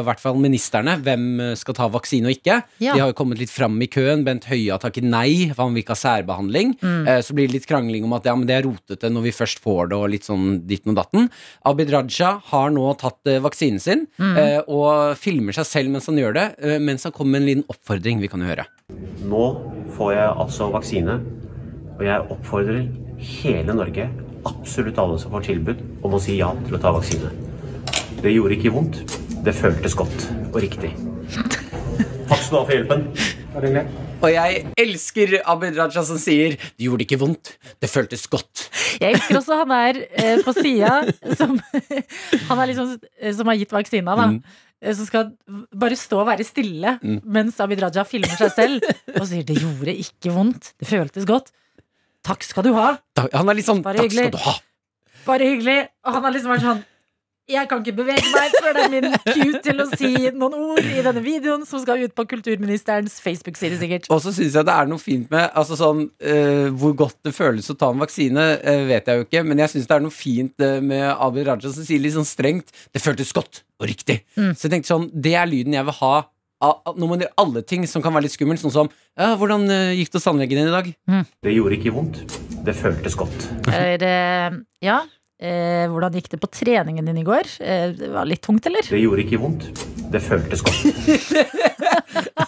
[0.00, 2.62] i hvert fall ministerne, hvem skal ta vaksine og ikke.
[2.80, 2.94] Ja.
[2.94, 4.24] De har jo kommet litt fram i køen.
[4.24, 6.76] Bent Høie har takket nei, for han vil ikke ha særbehandling.
[6.80, 7.06] Mm.
[7.22, 9.60] Så blir det litt krangling om at ja, men det er rotete når vi først
[9.60, 11.30] får det, og litt sånn ditten og datten.
[11.66, 14.64] Abid Raja har nå tatt vaksinen sin, Mm.
[14.68, 18.20] og filmer seg selv mens han gjør det, mens han kommer med en liten oppfordring.
[18.20, 18.66] Vi kan høre.
[19.30, 19.44] Nå
[19.96, 21.20] får jeg altså vaksine,
[21.98, 22.84] og jeg oppfordrer
[23.20, 24.08] hele Norge,
[24.48, 27.32] absolutt alle som får tilbud, om å si ja til å ta vaksine.
[28.20, 29.02] Det gjorde ikke vondt.
[29.40, 30.90] Det føltes godt og riktig.
[32.28, 33.06] Takk skal du ha for hjelpen.
[34.20, 38.68] Og jeg elsker Abid Raja som sier 'det gjorde ikke vondt, det føltes godt'.
[39.00, 41.56] Jeg elsker også han der eh, på sida som
[42.48, 44.26] Han er liksom eh, som har gitt vaksina, da.
[44.26, 44.42] Mm.
[44.82, 45.32] Eh, Som skal
[45.76, 47.20] bare stå og være stille Mm.
[47.24, 48.82] mens Abid Raja filmer seg selv
[49.20, 51.50] og sier 'det gjorde ikke vondt, det føltes godt'.
[52.24, 52.98] Takk skal du ha.
[53.32, 54.60] Han er litt sånn 'takk skal du ha'.
[55.26, 55.88] Bare hyggelig.
[56.04, 56.84] Og han har liksom vært sånn
[57.50, 60.80] Jeg kan ikke bevege meg før det er min cue til å si noen ord
[60.86, 64.08] i denne videoen, som skal ut på kulturministerens Facebook-side, sikkert.
[64.12, 67.34] Og så syns jeg det er noe fint med altså sånn, uh, Hvor godt det
[67.36, 70.04] føles å ta en vaksine, uh, vet jeg jo ikke, men jeg syns det er
[70.04, 73.88] noe fint eh, med Abid Raja som sier litt sånn strengt 'det føltes godt og
[73.90, 74.22] riktig'.
[74.36, 74.52] Mm.
[74.54, 76.14] Så jeg tenkte sånn, det er lyden jeg vil ha.
[76.60, 80.12] Når man gjør alle ting som kan være litt skummelt, sånn som ja, 'Hvordan gikk
[80.12, 80.92] det hos tannlegen din i dag?'
[81.42, 82.20] Det gjorde ikke vondt.
[82.64, 83.48] Det føltes godt.
[83.72, 84.16] Er det
[84.84, 85.00] ja.
[85.40, 87.48] Eh, hvordan gikk det på treningen din i går?
[87.64, 88.84] Eh, det var litt tungt, eller?
[88.84, 89.70] Det gjorde ikke vondt.
[90.12, 90.80] Det føltes godt.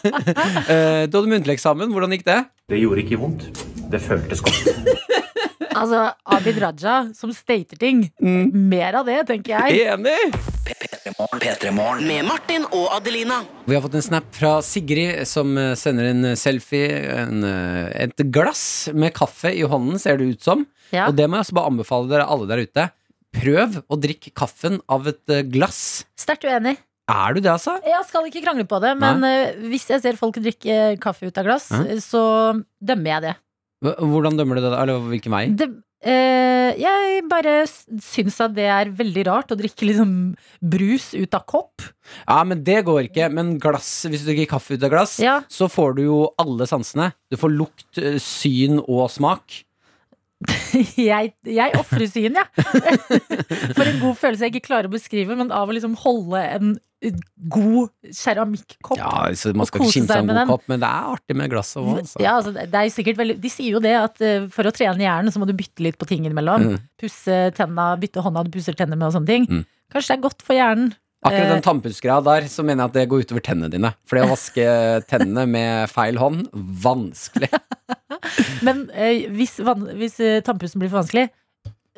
[0.03, 2.39] Eh, du hadde muntlig eksamen, hvordan gikk det?
[2.71, 3.45] Det gjorde ikke vondt.
[3.93, 4.67] Det føltes godt.
[5.73, 8.03] Altså, Abid Raja som stater ting.
[8.21, 9.87] Mer av det, tenker jeg.
[9.95, 10.19] Enig!
[11.19, 13.43] P3morgen med Martin og Adelina.
[13.69, 16.89] Vi har fått en snap fra Sigrid som eh, sender en selfie.
[17.13, 20.65] En, eh, et glass med kaffe i hånden, ser det ut som.
[20.93, 21.09] Ja.
[21.09, 22.89] Og det må jeg også bare anbefale dere alle der ute.
[23.33, 26.03] Prøv å drikke kaffen av et eh, glass.
[26.19, 26.79] Sterkt uenig.
[27.13, 27.77] Er du det, altså?
[27.85, 29.37] Jeg skal ikke krangle på det, men Nei.
[29.73, 32.23] hvis jeg ser folk drikke kaffe ut av glass, eh, så
[32.81, 33.39] dømmer jeg det.
[33.99, 34.71] Hvordan dømmer du det?
[34.71, 34.85] da?
[34.85, 35.47] Eller hvilken vei?
[35.59, 35.73] det
[36.05, 40.13] eh, jeg bare syns at det er veldig rart å drikke liksom
[40.61, 41.85] brus ut av kopp.
[42.27, 43.29] Ja, men det går ikke.
[43.33, 45.41] Men glass, hvis du drikker kaffe ut av glass, Ja.
[45.49, 47.13] så får du jo alle sansene.
[47.31, 49.63] Du får lukt, eh, syn og smak.
[50.99, 52.65] jeg jeg ofrer syn, jeg.
[53.77, 56.73] For en god følelse jeg ikke klarer å beskrive, men av å liksom holde en
[57.53, 58.99] god keramikkopp.
[59.01, 61.51] Ja, så Man skal ikke kimse av en god kopp, men det er artig med
[61.53, 62.09] glass og vann.
[62.23, 65.03] Ja, altså, det er sikkert veldig De sier jo det at uh, for å trene
[65.03, 66.69] hjernen, så må du bytte litt på ting innimellom.
[66.73, 66.81] Mm.
[67.03, 69.49] Pusse tenna, bytte hånda du pusser tennene med og sånne ting.
[69.51, 69.65] Mm.
[69.93, 70.93] Kanskje det er godt for hjernen.
[71.23, 73.93] Akkurat Eh, den tannpussgreia der, så mener jeg at det går utover tennene dine.
[74.11, 74.65] For det å vaske
[75.13, 76.49] tennene med feil hånd,
[76.83, 77.51] vanskelig.
[78.67, 81.29] Men eh, hvis, van- hvis tannpussen blir for vanskelig,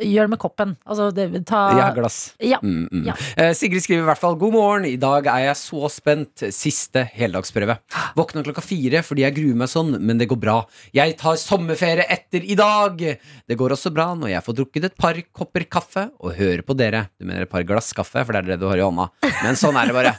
[0.00, 0.76] gjør det med koppen.
[0.86, 2.34] Altså, det, ta Ja, glass.
[2.42, 2.58] Ja.
[2.62, 3.04] Mm, mm.
[3.06, 3.14] Ja.
[3.36, 6.44] Eh, Sigrid skriver i hvert fall 'God morgen, i dag er jeg så spent'.
[6.54, 7.78] Siste heldagsprøve.
[8.16, 10.56] Våkna klokka fire fordi jeg gruer meg sånn, men det går bra.
[10.94, 12.98] Jeg tar sommerferie etter i dag!
[13.48, 16.76] Det går også bra når jeg får drukket et par kopper kaffe og hører på
[16.76, 17.08] dere.
[17.20, 19.08] Du mener et par glass kaffe, for det er det du har i hånda.
[19.42, 20.14] Men sånn er det bare.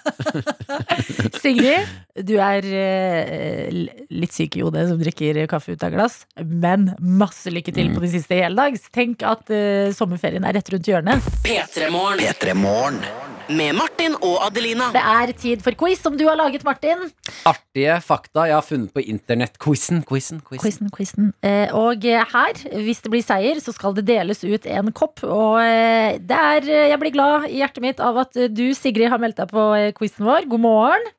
[1.42, 1.88] Sigrid,
[2.26, 7.52] du er eh, litt syk i hodet som drikker kaffe ut av glass, men masse
[7.52, 7.94] lykke til Mm.
[7.98, 8.88] på de siste heldags.
[8.96, 9.65] Tenk at eh,
[9.96, 11.32] sommerferien er rett rundt hjørnet.
[11.46, 13.00] P3morgen P3morgen.
[13.46, 14.88] med Martin og Adelina.
[14.94, 17.04] Det er tid for quiz som du har laget, Martin.
[17.46, 20.02] Artige fakta jeg har funnet på internett-quizen.
[20.10, 20.64] Quizen, quizen.
[20.64, 21.28] Quizen, quizen.
[21.46, 25.22] Eh, og her, hvis det blir seier, så skal det deles ut en kopp.
[25.28, 29.22] Og eh, det er, jeg blir glad i hjertet mitt av at du, Sigrid, har
[29.22, 29.68] meldt deg på
[30.00, 30.50] quizen vår.
[30.50, 31.14] God morgen.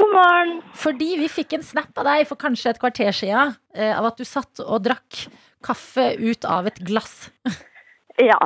[0.00, 0.60] God morgen.
[0.80, 4.20] Fordi vi fikk en snap av deg for kanskje et kvarter siden eh, av at
[4.20, 5.26] du satt og drakk
[5.64, 7.28] kaffe ut av et glass.
[8.20, 8.38] Ja.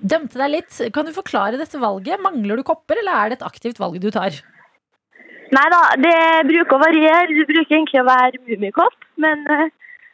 [0.00, 0.78] Dømte deg litt.
[0.94, 2.20] Kan du forklare dette valget?
[2.22, 4.36] Mangler du kopper, eller er det et aktivt valg du tar?
[5.50, 7.26] Nei da, det bruker å variere.
[7.34, 9.64] Det bruker egentlig å være mummikopp, men eh,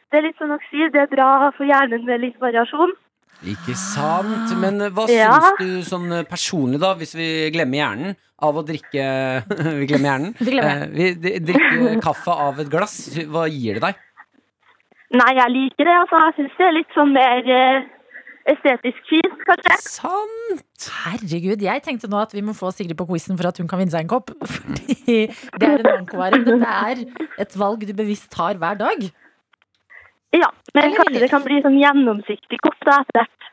[0.09, 2.95] det er litt som dere sier, det er bra for hjernen med litt variasjon.
[3.45, 4.49] Ikke sant?
[4.57, 5.35] Men hva Ja.
[5.37, 9.03] syns du sånn eh, personlig, da, hvis vi glemmer hjernen, av å drikke
[9.81, 10.33] Vi glemmer hjernen.
[10.41, 12.97] Vi glemmer Eh, vi drikker kaffe av et glass.
[13.29, 14.01] Hva gir det deg?
[15.17, 15.95] Nei, jeg liker det.
[16.01, 16.19] altså.
[16.25, 17.85] Jeg syns det er litt sånn mer eh,
[18.53, 19.77] estetisk fint, kanskje.
[19.83, 20.87] Sant!
[21.03, 23.81] Herregud, jeg tenkte nå at vi må få Sigrid på quizen for at hun kan
[23.81, 24.33] vinne seg en kopp.
[24.53, 25.17] Fordi
[25.57, 26.41] det er en ankovare.
[26.45, 27.03] Dette er
[27.45, 29.07] et valg du bevisst tar hver dag.
[30.35, 33.51] Ja, men kanskje det kan bli sånn gjennomsiktig kopp da etter hvert.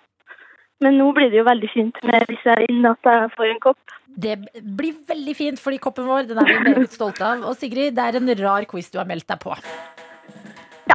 [0.83, 3.61] Men nå blir det jo veldig fint med hvis jeg vinner at jeg får en
[3.63, 3.95] kopp.
[4.15, 7.47] Det blir veldig fint, fordi koppen vår den er vi meget stolte av.
[7.49, 9.55] Og Sigrid, det er en rar quiz du har meldt deg på.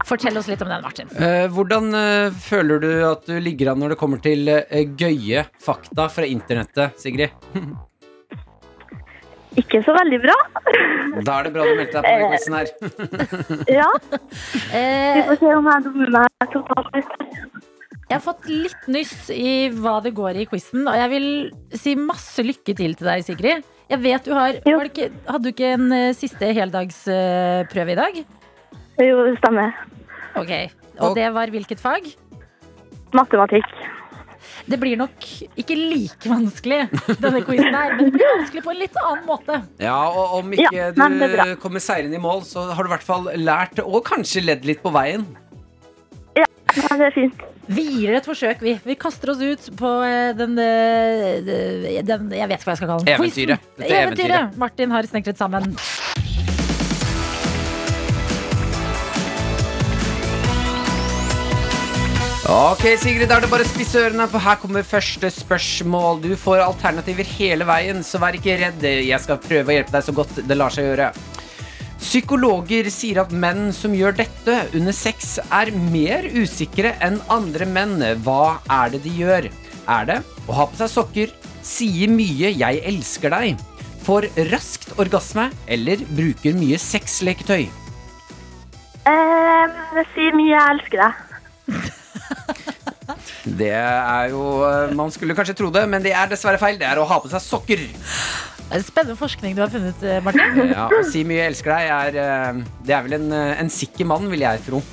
[0.10, 1.10] Fortell oss litt om den, Martin.
[1.22, 5.44] Eh, hvordan eh, føler du at du ligger an når det kommer til eh, gøye
[5.62, 7.30] fakta fra internettet, Sigrid?
[9.60, 10.36] Ikke så veldig bra.
[11.26, 12.68] Da er det bra du meldte deg på denne quizen her.
[13.80, 13.90] Ja.
[14.78, 17.14] Eh, Vi får se om jeg dummer meg totalt ut.
[18.10, 21.28] Jeg har fått litt nyss i hva det går i quizen, og jeg vil
[21.78, 23.66] si masse lykke til til deg, Sigrid.
[23.90, 28.00] Jeg vet du har, har du ikke, Hadde du ikke en eh, siste heldagsprøve i
[28.00, 28.20] dag?
[29.00, 29.72] Jo, det stemmer.
[30.40, 30.52] Ok,
[31.00, 32.10] Og det var hvilket fag?
[33.16, 33.70] Matematikk.
[34.70, 35.26] Det blir nok
[35.60, 36.84] ikke like vanskelig,
[37.24, 39.60] denne quizen her, men det blir vanskelig på en litt annen måte.
[39.82, 43.08] Ja, og om ikke Ja, du kommer seirende i mål, så har du i hvert
[43.08, 45.26] fall lært, og kanskje ledd litt på veien.
[46.38, 46.46] Ja,
[47.00, 47.46] det er fint.
[47.70, 48.76] Vi gir et forsøk, vi.
[48.82, 52.90] Vi kaster oss ut på eh, den, eh, den Jeg vet ikke hva jeg skal
[52.90, 53.14] kalle den.
[53.14, 53.68] Eventyret.
[53.78, 54.00] Eventyret.
[54.00, 54.58] eventyret.
[54.58, 55.76] Martin har snekret sammen.
[62.50, 66.18] Ok, Sigrid, da er det bare å spisse ørene, for her kommer første spørsmål.
[66.24, 68.86] Du får alternativer hele veien, så vær ikke redd.
[69.06, 71.12] Jeg skal prøve å hjelpe deg så godt det lar seg gjøre.
[72.02, 78.02] Psykologer sier at menn som gjør dette under sex, er mer usikre enn andre menn.
[78.26, 79.52] Hva er det de gjør?
[79.86, 80.18] Er det
[80.50, 83.62] å ha på seg sokker, sier mye 'jeg elsker deg',
[84.10, 87.70] får raskt orgasme eller bruker mye sexleketøy?
[89.06, 89.80] Eh,
[90.18, 91.26] sier mye 'jeg elsker deg'.
[93.44, 96.80] Det er jo eh, Man skulle kanskje tro det, men det er dessverre feil.
[96.80, 97.84] Det er å ha på seg sokker.
[98.86, 100.62] Spennende forskning du har funnet, eh, Martin.
[100.76, 104.30] Ja, Å si mye 'elsker deg' er eh, Det er vel en, en sikker mann,
[104.30, 104.84] vil jeg tro.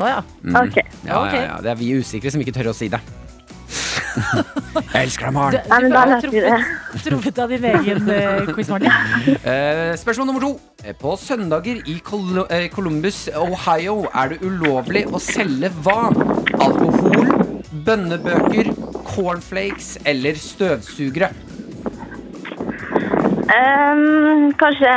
[0.00, 0.20] Å ja.
[0.42, 0.60] Mm.
[0.66, 0.86] Okay.
[1.06, 1.58] Ja, ja, ja.
[1.64, 3.00] Det er vi usikre som ikke tør å si det.
[4.92, 5.56] jeg elsker deg, Maren.
[5.64, 8.92] Du, du har truffet, truffet av din egen uh, quiz, Martin.
[9.44, 10.52] Uh, spørsmål nummer to.
[11.00, 12.42] På søndager i Col
[12.74, 16.10] Columbus, Ohio, er det ulovlig å selge hva?
[16.58, 17.11] Alkohol,
[17.86, 18.72] bønnebøker,
[19.08, 21.32] cornflakes eller støvsugere?
[23.52, 24.92] Um, kanskje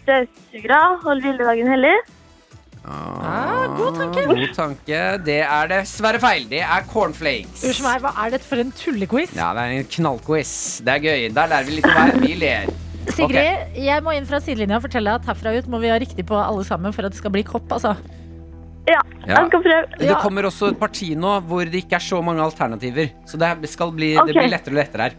[0.00, 0.80] støvsugere.
[1.04, 1.94] Hold hviledagen hellig.
[2.90, 4.26] Ah, god tanke.
[4.26, 5.00] God tanke.
[5.26, 6.46] Det er dessverre feil.
[6.50, 7.64] Det er cornflakes.
[7.66, 9.34] Unnskyld meg, hva er dette for en tullequiz?
[9.36, 10.54] Ja, det er en knallquiz.
[10.86, 11.26] Det er gøy.
[11.36, 12.16] Der lærer vi litt om hver.
[12.24, 12.70] Vi ler.
[13.10, 16.24] Sigrid, jeg må inn fra sidelinja og fortelle at herfra ut må vi ha riktig
[16.28, 17.94] på alle sammen for at det skal bli kopp, altså.
[18.90, 19.36] Ja, Ja.
[19.36, 19.98] jeg skal prøve.
[20.00, 23.10] Det kommer også et parti nå hvor det ikke er så mange alternativer.
[23.28, 24.32] Så det skal bli, okay.
[24.32, 25.18] det blir lettere og lettere her.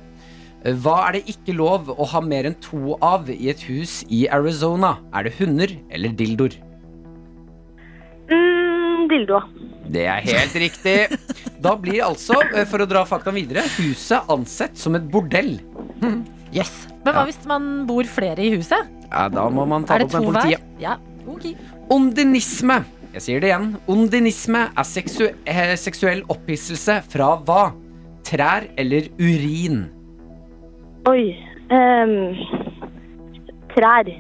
[0.82, 4.28] Hva er det ikke lov å ha mer enn to av i et hus i
[4.30, 4.98] Arizona?
[5.14, 6.58] Er det hunder eller dildoer?
[8.30, 9.40] Mm, dildo.
[9.92, 10.98] Det er helt riktig.
[11.62, 15.58] Da blir altså, eh, for å dra faktaen videre, huset ansett som et bordell.
[16.52, 16.82] Yes.
[17.06, 18.90] Men hva hvis man bor flere i huset?
[19.06, 20.66] Ja, da må man ta det opp med politiet.
[20.84, 20.98] Ja,
[21.32, 21.54] Okay.
[21.94, 22.82] Ondinisme.
[23.12, 23.72] Jeg sier det igjen.
[23.92, 27.64] Ondinisme er seksu eh, seksuell opphisselse fra hva?
[28.28, 29.82] Trær eller urin?
[31.10, 31.34] Oi.
[31.74, 32.38] ehm,
[33.74, 34.12] trær.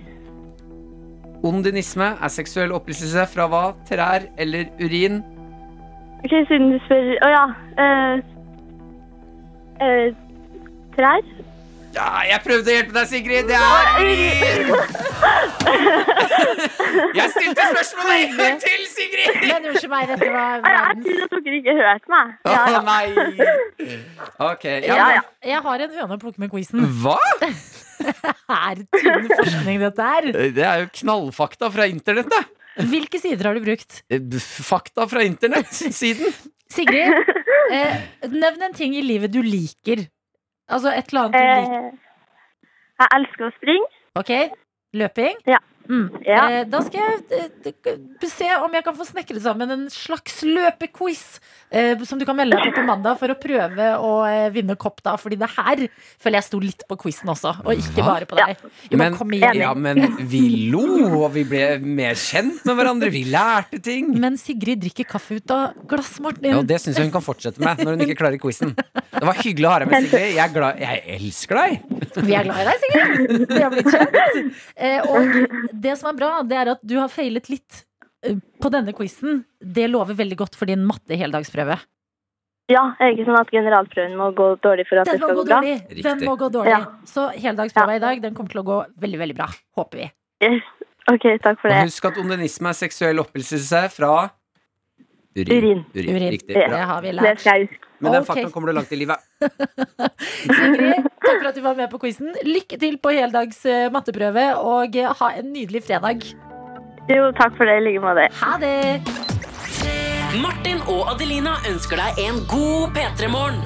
[1.47, 3.63] Ondinisme er seksuell opphisselse fra hva?
[3.87, 5.21] Trær eller urin?
[6.21, 7.45] Ok, siden du spør Å ja.
[7.85, 8.17] eh,
[9.87, 10.11] eh,
[10.97, 11.23] trær?
[11.91, 13.49] Ja, jeg prøvde å hjelpe deg, Sigrid.
[13.49, 13.97] Det er!
[17.11, 19.41] Jeg stilte spørsmålet en gang til, Sigrid!
[19.49, 22.31] Men unnskyld meg, dette var Jeg verdens tror at dere ikke hørte meg.
[22.47, 22.81] Ja, ja.
[22.87, 23.05] nei!
[24.51, 25.25] Ok, ja, ja, ja.
[25.51, 26.85] Jeg har en høne å plukke med quizen.
[27.03, 27.17] Hva?
[28.51, 30.31] Er tynn forskning, dette her?
[30.55, 32.55] Det er jo knallfakta fra internettet.
[32.87, 33.99] Hvilke sider har du brukt?
[34.09, 34.23] Eh,
[34.63, 36.31] Fakta fra internett-siden.
[36.71, 37.29] Sigrid,
[37.75, 37.95] eh,
[38.31, 40.05] nevn en ting i livet du liker.
[40.71, 41.87] Altså et eller annet du liker.
[41.87, 41.91] Eh,
[43.01, 43.89] jeg elsker å springe.
[44.21, 44.31] Ok,
[45.01, 45.39] løping.
[45.49, 45.59] Ja.
[46.25, 46.43] Ja.
[46.49, 51.39] Eh, Da skal jeg eh, se om jeg kan få snekret sammen en slags løpequiz.
[51.71, 54.75] eh, Som du kan melde deg på på mandag for å prøve å eh, vinne
[54.79, 55.01] kopp.
[55.03, 55.83] da Fordi det her
[56.21, 58.57] føler jeg sto litt på quizen også, og ikke bare på deg.
[58.91, 59.17] Jo, men
[59.57, 60.01] ja, men
[60.31, 60.85] vi lo,
[61.23, 63.11] og vi ble mer kjent med hverandre.
[63.11, 64.13] Vi lærte ting.
[64.19, 66.49] Men Sigrid drikker kaffe ut av glass, Martin.
[66.51, 68.73] Ja, og det syns jeg hun kan fortsette med når hun ikke klarer quizen.
[68.75, 70.35] Det var hyggelig å ha deg med, Sigrid.
[70.35, 71.81] Jeg, er glad, jeg elsker deg.
[72.25, 73.45] Vi er glad i deg, Sigrid.
[73.51, 74.17] Vi har blitt kjent.
[74.81, 77.81] Eh, og det som er bra, det er at du har feilet litt
[78.25, 79.43] eh, på denne quizen.
[79.61, 81.79] Det lover veldig godt for din matte heldagsprøve.
[82.71, 85.35] ja, er det ikke sånn at generalprøven må gå dårlig for at Den det skal
[85.35, 85.59] gå gå bra?
[85.65, 86.03] Riktig.
[86.05, 86.71] Den må gå dårlig.
[86.71, 86.85] Ja.
[87.09, 89.47] Så heldagsprøva i dag den kommer til å gå veldig, veldig bra.
[89.75, 90.07] Håper vi.
[90.47, 90.61] Yes.
[91.11, 91.81] Ok, takk for Og det.
[91.89, 94.11] husk at onanisme er seksuell opphisselse fra
[95.35, 95.51] urin.
[95.51, 95.81] Urin.
[95.97, 96.27] Urin.
[96.37, 96.53] Riktig.
[96.55, 96.69] Bra.
[96.77, 97.27] Det har vi lært.
[97.27, 97.87] Det skal jeg huske.
[98.01, 99.21] Med den faktoren faktaen kommer du langt i livet.
[100.57, 102.33] Sigrid, takk for at du var med på quizen.
[102.47, 106.25] Lykke til på heldags eh, matteprøve, og eh, ha en nydelig fredag.
[107.11, 108.25] Jo, takk for det i like måte.
[108.41, 109.01] Ha det!
[110.41, 113.59] Martin og Adelina ønsker deg en god P3-morgen.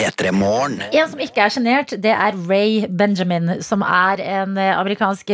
[0.00, 0.80] P3 Morgen.
[0.90, 5.28] En som ikke er sjenert, det er Ray Benjamin, som er en amerikansk amerikansk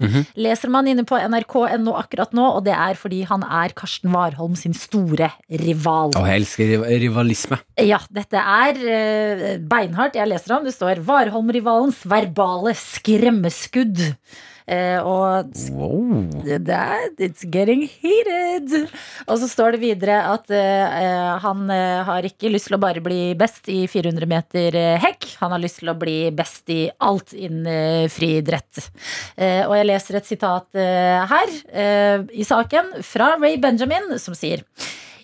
[0.00, 0.24] Mm -hmm.
[0.34, 4.56] Leser man inne på nrk.no akkurat nå, og det er fordi han er Karsten Warholm
[4.56, 6.12] sin store rival.
[6.16, 7.58] Og jeg elsker rivalisme.
[7.78, 10.16] Ja, dette er eh, beinhardt.
[10.16, 10.64] Jeg leser om.
[10.64, 14.14] Det står Warholm-rivalens verbale skremmeskudd.
[14.66, 16.28] Eh, og Wow.
[16.46, 18.88] er, it's getting heated.
[19.26, 23.02] Og så står det videre at eh, han eh, har ikke lyst til å bare
[23.04, 25.28] bli best i 400 meter hekk.
[25.42, 28.86] Han har lyst til å bli best i alt innen friidrett.
[29.36, 34.64] Eh, og jeg leser et sitat her eh, i saken fra Ray Benjamin, som sier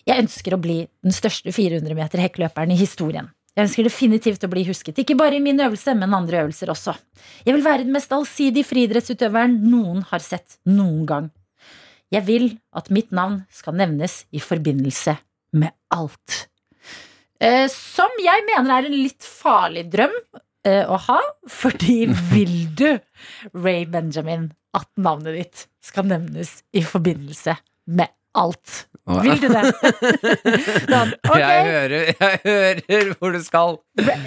[0.08, 3.28] Jeg ønsker å bli den største 400 meter hekkløperen i historien.
[3.58, 6.92] Jeg ønsker definitivt å bli husket, ikke bare i min øvelse, men andre øvelser også.
[7.42, 11.26] Jeg vil være den mest allsidige friidrettsutøveren noen har sett noen gang.
[12.14, 12.46] Jeg vil
[12.78, 15.16] at mitt navn skal nevnes i forbindelse
[15.58, 16.36] med alt.
[17.42, 20.14] Eh, som jeg mener er en litt farlig drøm
[20.62, 21.18] eh, å ha,
[21.50, 22.92] fordi vil du,
[23.58, 27.58] Ray Benjamin, at navnet ditt skal nevnes i forbindelse
[27.90, 28.76] med alt?
[29.08, 29.62] Vil du det?
[30.92, 31.42] Sånn, okay.
[31.42, 33.78] Jeg, hører, jeg hører hvor du skal.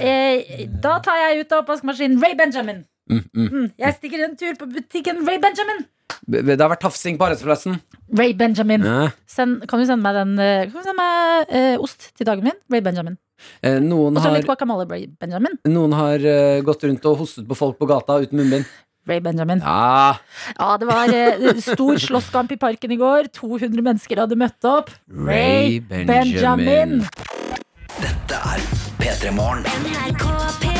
[0.01, 2.83] Eh, Da tar jeg ut av oppvaskmaskinen Ray Benjamin.
[3.11, 3.47] Mm, mm.
[3.51, 5.83] Mm, jeg stikker en tur på butikken Ray Benjamin.
[6.31, 7.77] Det har vært tafsing på arbeidsplassen.
[8.19, 8.83] Ray Benjamin.
[8.85, 9.09] Ja.
[9.31, 12.45] Send, kan du sende meg den eh, Kan du sende meg eh, ost til dagen
[12.45, 12.57] min?
[12.71, 13.17] Ray Benjamin.
[13.65, 15.55] Eh, Og så har, litt guacamole Ray Benjamin.
[15.71, 18.67] noen har eh, gått rundt og hostet på folk på gata uten munnbind.
[19.09, 19.59] Ray Benjamin.
[19.65, 20.17] Ja,
[20.59, 23.31] Ja, det var eh, stor slåsskamp i parken i går.
[23.33, 24.91] 200 mennesker hadde møtt opp.
[25.09, 27.01] Ray Benjamin.
[28.01, 28.67] Dette er
[29.01, 30.70] P3 Morgen.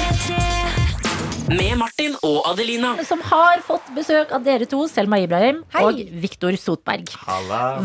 [1.51, 2.93] Med Martin og Adelina.
[3.05, 7.09] Som har fått besøk av dere to, Selma Ibrahim og Viktor Sotberg.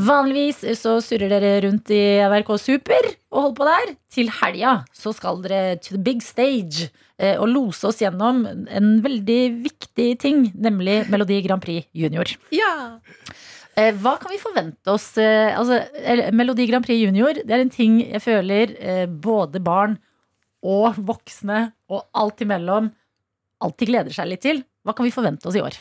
[0.07, 3.92] Vanligvis så surrer dere rundt i NRK Super og holder på der.
[4.16, 8.90] Til helga så skal dere to the big stage eh, og lose oss gjennom en
[9.05, 12.31] veldig viktig ting, nemlig Melodi Grand Prix Junior.
[13.76, 15.11] Eh, Hva kan vi forvente oss?
[15.20, 15.83] eh, Altså,
[16.33, 19.98] Melodi Grand Prix Junior Det er en ting jeg føler eh, både barn
[20.66, 22.88] og voksne og alt imellom
[23.64, 24.64] alltid gleder seg litt til.
[24.87, 25.79] Hva kan vi forvente oss i år?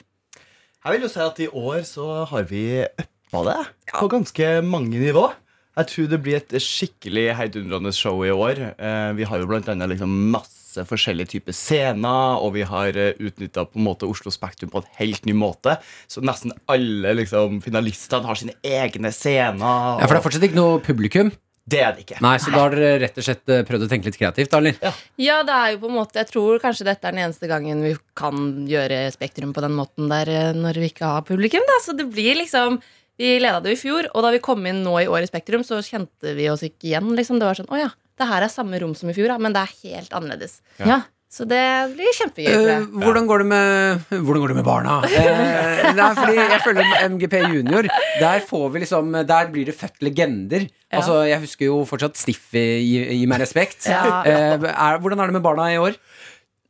[0.86, 3.58] Jeg vil jo si at i år så har vi uppa det
[3.90, 5.28] på ganske mange nivå.
[5.76, 8.62] Jeg tror det blir et skikkelig heidundrende show i år.
[8.80, 13.16] Eh, vi har jo blant annet liksom masse forskjellige typer scener, og vi har uh,
[13.24, 13.64] utnytta
[14.08, 15.78] Oslo Spektrum på en helt ny måte.
[16.12, 19.64] Så nesten alle liksom, finalistene har sine egne scener.
[19.64, 21.32] Ja, For det er fortsatt ikke noe publikum?
[21.66, 22.20] Det er det ikke.
[22.22, 24.76] Nei, Så da har dere rett og slett eh, prøvd å tenke litt kreativt, eller?
[25.18, 27.82] Ja, det er jo på en måte Jeg tror kanskje dette er den eneste gangen
[27.82, 31.66] vi kan gjøre Spektrum på den måten der eh, når vi ikke har publikum.
[31.66, 32.78] da Så det blir liksom
[33.18, 35.32] Vi leda det jo i fjor, og da vi kom inn nå i år i
[35.32, 37.16] Spektrum, så kjente vi oss ikke igjen.
[37.18, 39.40] liksom Det var sånn Å ja, det her er samme rom som i fjor, da,
[39.42, 40.60] men det er helt annerledes.
[40.78, 41.02] Ja.
[41.32, 41.62] Så det
[41.96, 42.54] blir kjempegøy.
[42.54, 42.84] jeg.
[43.02, 45.00] hvordan, går det med, hvordan går det med barna?
[45.04, 47.90] uh, nei, fordi jeg føler med MGP Junior
[48.22, 50.68] Der får vi liksom Der blir det født legender.
[50.70, 51.02] Ja.
[51.02, 53.90] Altså, Jeg husker jo fortsatt Stiffi gi, gi meg respekt.
[53.90, 54.22] Ja.
[54.24, 56.00] Uh, er, hvordan er det med barna i år?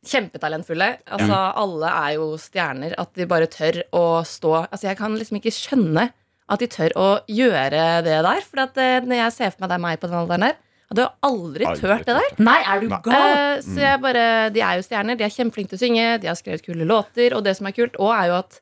[0.06, 0.92] Kjempetalentfulle.
[1.06, 2.94] Altså, Alle er jo stjerner.
[2.98, 6.10] At de bare tør å stå Altså, Jeg kan liksom ikke skjønne
[6.46, 8.44] at de tør å gjøre det der.
[8.46, 10.58] For når jeg ser for meg det er meg på den alderen der,
[10.90, 12.36] hadde har aldri Aldri turt det der.
[12.46, 13.12] Nei, er du gal?
[13.16, 16.28] Eh, så jeg bare, De er jo stjerner, de er kjempeflinke til å synge, de
[16.30, 17.34] har skrevet kule låter.
[17.36, 18.60] Og det som er kult også er jo at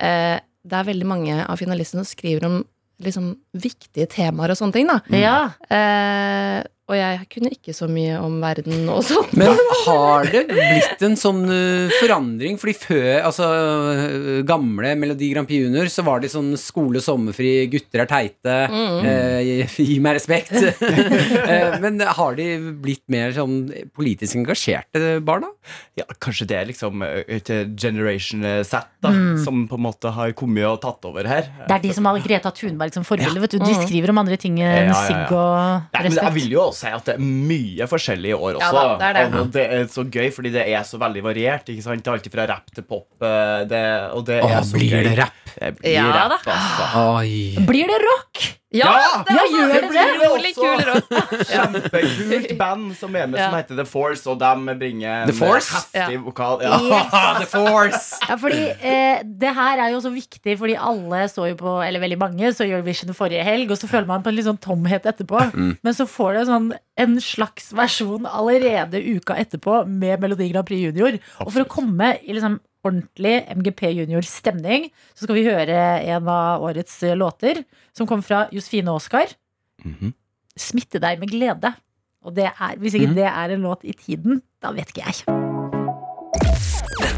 [0.00, 2.60] eh, det er veldig mange av finalistene som skriver om
[3.04, 4.86] liksom viktige temaer og sånne ting.
[4.86, 5.50] da Ja.
[5.68, 9.28] eh, og jeg kunne ikke så mye om verden og sånn.
[9.40, 9.56] Men
[9.86, 11.42] har det blitt en sånn
[12.00, 12.58] forandring?
[12.60, 13.46] Fordi før, altså
[14.46, 19.04] gamle Melodi Grand Prix Junior, så var det sånn skole, sommerfri, gutter er teite, Mm.
[19.04, 20.52] eh, gi, gi meg respekt.
[21.44, 22.44] Eh, men har de
[22.82, 23.66] blitt mer sånn
[23.96, 25.48] politisk engasjerte barna?
[25.98, 29.38] Ja, kanskje det er liksom et generation set da, Mm.
[29.44, 31.42] som på en måte har kommet og tatt over her.
[31.68, 33.40] Det er de som har Greta Thunberg som forbilde.
[33.40, 33.58] vet du.
[33.58, 33.86] De Mm.
[33.86, 35.06] skriver om andre ting enn Ja, ja, ja.
[35.06, 38.36] sigg og Nei, men jeg vil jo også si at det er mye forskjellig i
[38.36, 38.70] år også.
[38.70, 39.40] Ja da, det er det.
[39.40, 41.68] Og det er så gøy, fordi det er så veldig variert.
[41.72, 42.02] Ikke sant?
[42.04, 43.08] Det er alltid fra rapp til pop.
[43.22, 45.02] eh, Det, og det Åh, så blir gøy.
[45.08, 45.40] det rapp?
[45.54, 46.90] Det blir Ja rapp, altså.
[47.18, 47.64] Oi.
[47.66, 48.44] Blir det rock?
[48.74, 50.04] Ja, Ja, det ja, gjør det blir det?
[50.18, 50.86] det Utrolig kul også.
[50.90, 51.44] rock.
[51.50, 55.70] Kjempekult band som er med, som heter The Force, og de bringer The Force?
[55.94, 56.20] heftig Ja.
[56.24, 56.62] vokal.
[56.64, 56.78] Ja.
[56.82, 57.14] Yes.
[57.44, 58.18] The Force!
[58.28, 62.02] Ja, fordi eh, Det her er jo så viktig, fordi alle så jo på Eller
[62.02, 65.06] veldig mange så Eurovision forrige helg, og så føler man på en litt sånn tomhet
[65.06, 65.44] etterpå.
[65.54, 66.68] Men så får du sånn
[67.00, 71.18] en slags versjon allerede uka etterpå med Melodi Grand Prix Junior.
[71.42, 76.62] Og for å komme i liksom ordentlig MGP Junior-stemning, så skal vi høre en av
[76.64, 77.64] årets låter,
[77.96, 79.32] som kommer fra Josefine Oskar.
[80.56, 81.74] Smitte deg med glede.
[82.24, 85.63] Og det er, hvis ikke det er en låt i tiden, da vet ikke jeg.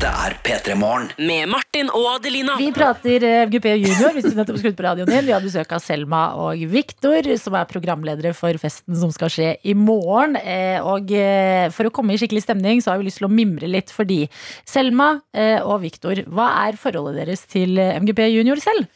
[0.07, 1.09] Dette er P3 Morgen.
[1.19, 2.55] Med Martin og Adelina.
[2.61, 5.25] Vi prater eh, MGP Junior hvis du nettopp skrudd på radioen din.
[5.27, 9.49] Vi har besøk av Selma og Viktor, som er programledere for festen som skal skje
[9.67, 10.39] i morgen.
[10.39, 13.33] Eh, Og eh, for å komme i skikkelig stemning, så har vi lyst til å
[13.35, 14.21] mimre litt fordi
[14.63, 18.87] Selma eh, og Viktor, hva er forholdet deres til eh, MGP Junior selv?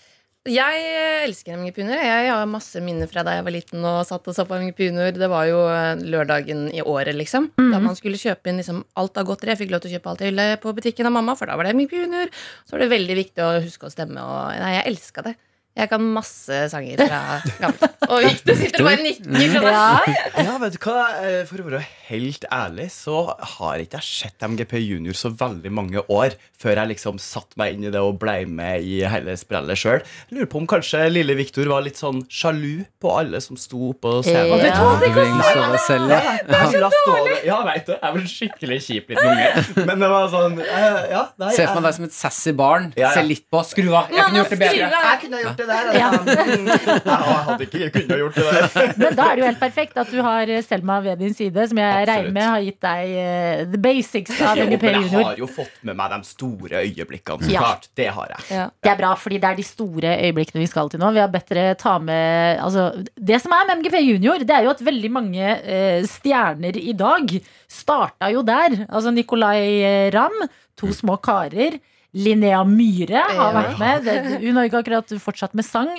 [0.49, 1.99] Jeg eh, elsker MGP Junior.
[2.01, 4.87] Jeg har masse minner fra da jeg var liten og satt og så på MGP
[4.87, 5.13] Junior.
[5.13, 7.51] Det var jo eh, lørdagen i året, liksom.
[7.61, 9.53] Da man skulle kjøpe inn liksom alt av godteri.
[9.53, 11.59] Jeg fikk lov til å kjøpe alt jeg ville på butikken av mamma, for da
[11.61, 12.33] var det MGP Junior.
[12.65, 15.37] Så var det veldig viktig å huske å stemme, og nei, jeg elska det.
[15.81, 17.21] Jeg kan masse sanger fra
[17.61, 17.97] gammelt.
[18.11, 19.55] Og Victor sitter og bare nikker.
[19.55, 20.45] sånn.
[20.45, 20.97] Ja, vet du hva?
[21.25, 23.21] Eh, For å være helt ærlig så
[23.57, 27.77] har ikke jeg sett MGP Junior så veldig mange år før jeg liksom satte meg
[27.77, 30.03] inn i det og ble med i hele sprellet sjøl.
[30.35, 34.17] Lurer på om kanskje lille Victor var litt sånn sjalu på alle som sto på
[34.27, 34.59] scenen.
[34.61, 36.21] Ja.
[36.51, 37.39] Det la så dårlig!
[37.47, 37.95] Ja, vet du.
[37.95, 39.65] Jeg var skikkelig kjip liten unge.
[39.89, 42.91] Men det var sånn eh, Ja, nei, Se for meg deg som et sassy barn.
[42.97, 43.13] Ja, ja.
[43.17, 43.63] Se litt på.
[43.71, 44.11] Skru av.
[44.13, 44.91] Jeg kunne gjort det bedre.
[44.91, 45.91] Jeg kunne gjort det der.
[45.97, 46.09] Ja.
[47.11, 48.93] Jeg hadde ikke jeg kunne gjort det der.
[49.01, 51.65] Men da er det jo helt perfekt at du har eh, Selma ved din side,
[51.71, 55.21] som jeg regner med har gitt deg eh, the basics av NGP Junior.
[55.21, 57.47] jeg har jo fått med meg de store øyeblikkene.
[57.47, 57.65] Så Ja.
[57.65, 58.47] klart, det har jeg.
[58.59, 58.67] Ja.
[58.83, 61.13] Det er bra, fordi det er de store øyeblikkene vi skal til nå.
[61.17, 64.67] Vi har bedt dere ta med altså, Det som er med MGP Junior, det er
[64.69, 67.35] jo at veldig mange uh, stjerner i dag
[67.71, 68.83] starta jo der.
[68.89, 70.45] Altså Nicolay Ramm,
[70.81, 71.79] to små karer.
[72.15, 74.05] Linnea Myhre har vært med.
[74.05, 75.93] Det- Hun har ikke akkurat fortsatt med sang.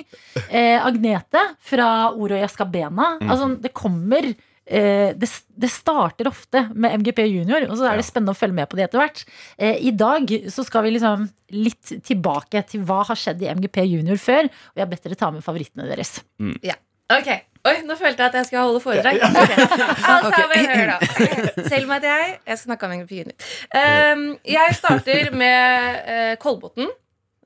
[0.50, 3.18] Eh, Agnete fra Oro Jaskabena.
[3.22, 4.34] Altså, det kommer
[4.66, 8.54] eh, det, det starter ofte med MGP Junior, og så er det spennende å følge
[8.54, 9.24] med på det etter hvert.
[9.58, 13.82] Eh, I dag så skal vi liksom litt tilbake til hva har skjedd i MGP
[13.88, 14.44] Junior før.
[14.46, 16.20] Og jeg har bedt dere ta med favorittene deres.
[16.62, 16.74] Ja.
[17.18, 17.30] Ok.
[17.62, 19.20] Oi, nå følte jeg at jeg skulle holde foredrag.
[19.22, 19.66] Okay.
[20.10, 21.66] Alle sammen, hør da.
[21.70, 22.32] Selv om at jeg.
[22.46, 23.36] Jeg skal snakke om MGP Junior.
[23.78, 26.88] Um, jeg starter med uh, Kolbotn,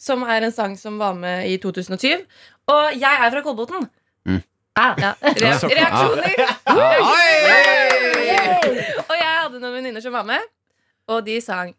[0.00, 2.24] som er en sang som var med i 2007.
[2.72, 3.88] Og jeg er fra Kolbotn.
[4.76, 5.12] Ah, Ja.
[5.24, 6.32] Re reaksjoner.
[9.08, 10.42] og jeg hadde noen venninner som var med,
[11.08, 11.72] og de sang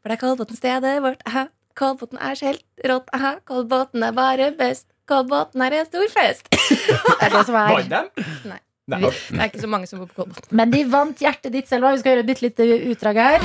[0.00, 1.48] For det er Kolbotn stedet vårt, aha.
[1.74, 3.36] Kolbotn er så helt rått, aha.
[3.48, 4.86] Kolbotn er bare best.
[5.08, 6.46] Kolbotn er en stor fest.
[6.50, 7.74] Det er det som er.
[7.76, 8.08] Vant dem?
[8.50, 8.60] Nei.
[8.92, 10.48] Nei, Vi- Det er ikke så mange som bor på Kolbotn.
[10.60, 11.92] Men de vant hjertet ditt, Selva.
[11.96, 13.40] Vi skal gjøre et bitte lite utdrag her.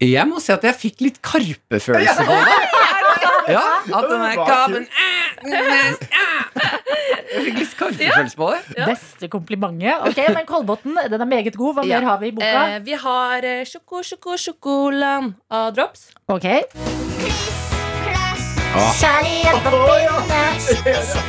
[0.00, 2.56] Jeg må si at jeg fikk litt Karpe-følelse på det.
[3.46, 3.60] Ja,
[3.94, 4.86] at den er kabben
[5.44, 8.60] Jeg fikk litt Karpe-følelse på det.
[8.86, 10.00] Beste komplimentet.
[10.08, 11.74] Ok, Men Kolbotn den er meget god.
[11.76, 12.00] Hva Ja.
[12.00, 12.62] mer har vi i boka?
[12.76, 16.08] Eh, vi har eh, Sjoko Sjoko Sjokoland av Drops.
[16.28, 16.46] Ok
[18.76, 18.92] Åh.
[19.00, 21.26] Kjærlighet på pinne.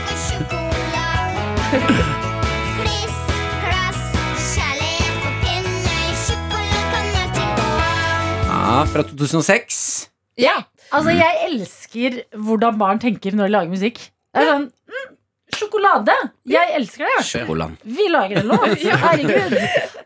[8.48, 10.10] Ja, fra 2006.
[10.38, 10.58] Ja.
[10.94, 14.02] Altså, jeg elsker hvordan barn tenker når de lager musikk.
[14.34, 15.14] Det er sånn mm,
[15.58, 16.14] Sjokolade!
[16.48, 17.24] Jeg elsker det.
[17.26, 17.78] Sjokolade.
[17.88, 18.84] Vi lager en låt.
[19.04, 19.56] Herregud.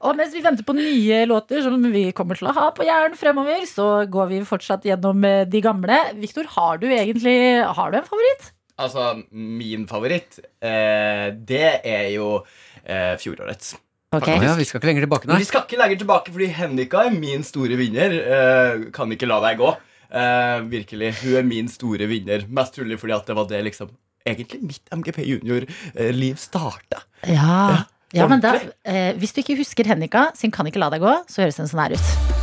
[0.06, 3.18] Og mens vi venter på nye låter som vi kommer til å ha på hjernen
[3.20, 5.98] fremover, så går vi fortsatt gjennom eh, de gamle.
[6.22, 8.52] Viktor, har du egentlig Har du en favoritt?
[8.82, 12.40] Altså, min favoritt, eh, det er jo
[12.86, 13.76] eh, fjorårets.
[14.12, 14.36] Okay.
[14.36, 15.38] Oh, ja, vi skal ikke lenger tilbake, nei.
[15.40, 18.16] vi skal ikke lenger tilbake, fordi Henrika er min store vinner.
[18.20, 19.70] Eh, kan ikke la deg gå.
[20.12, 21.14] Eh, virkelig.
[21.22, 22.46] Hun er min store vinner.
[22.52, 23.94] Mest trolig fordi at det var det liksom
[24.28, 27.06] egentlig mitt MGP Junior-liv starta.
[27.26, 27.86] Ja.
[28.14, 31.16] ja, men da, eh, Hvis du ikke husker Henrika sin Kan ikke la deg gå,
[31.30, 32.41] så høres den sånn her ut.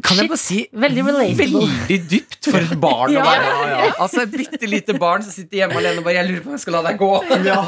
[0.00, 1.62] Kan jeg bare si Veldig relatable.
[1.68, 3.34] Veldig dypt for et barn å Ja.
[3.34, 3.90] ja.
[4.00, 6.56] Altså Et bitte lite barn som sitter hjemme alene og bare 'Jeg lurer på om
[6.56, 7.44] jeg skal la deg gå'.
[7.44, 7.62] Ja,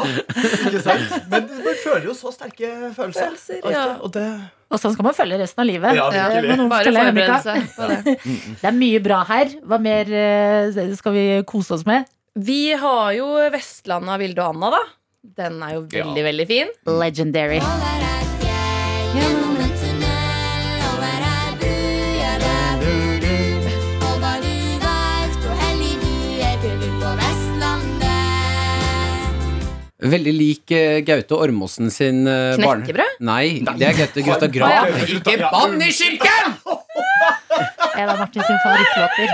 [0.66, 1.31] ikke sant?
[1.31, 3.31] Men du, føler jo så sterke følelser.
[3.35, 3.85] Følelser, ja.
[4.01, 4.27] Og det
[4.70, 5.95] Og sånn skal man følge resten av livet.
[5.95, 6.57] Ja, Eh, virkelig.
[6.59, 8.18] må Bare forberede seg på det.
[8.62, 9.47] Det er mye bra her.
[9.62, 12.05] Hva mer eh, skal vi kose oss med?
[12.37, 14.83] Vi har jo Vestlandet av Vilde og Anna, da.
[15.37, 16.68] Den er jo veldig, veldig fin.
[16.87, 17.61] Legendary.
[17.61, 19.53] Over
[30.05, 32.84] Veldig lik eh, Gaute Ormåsen sin uh, barne...
[32.84, 33.20] Knekkebrød?
[33.24, 34.90] Nei, det er Gaute Grøtta Grav.
[35.09, 36.59] Ikke bann i kirken!
[37.94, 39.28] En av Martin sin favorittlåter.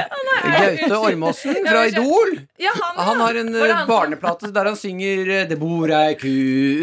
[0.45, 2.35] Gaute Ormåsen fra Idol.
[2.61, 3.07] Ja, han, ja.
[3.09, 6.29] Han har en eh, han barneplate der han synger eh, 'Det bor ei ku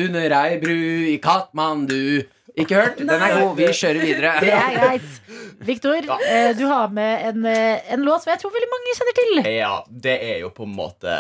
[0.07, 0.79] under ei bru
[1.13, 2.25] i Katmandu'.
[2.57, 2.97] Ikke hørt?
[2.97, 3.53] Den er god.
[3.59, 4.33] Vi kjører videre.
[4.41, 5.21] Det er greit.
[5.67, 9.17] Victor, eh, du har med en, eh, en låt som jeg tror veldig mange kjenner
[9.19, 9.53] til.
[9.53, 11.13] Ja, det er jo på en måte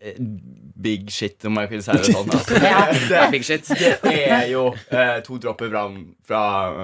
[0.00, 0.14] eh,
[0.86, 2.30] big shit, om jeg kan si det sånn.
[2.30, 2.54] Altså.
[2.66, 2.82] Ja.
[3.10, 3.66] det, Big shit.
[4.04, 6.42] det er jo eh, to dropper brann fra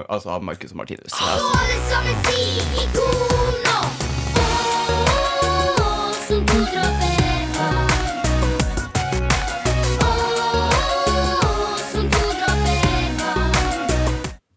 [0.09, 1.13] altså, Marcus og Martinus.
[1.13, 1.51] Altså.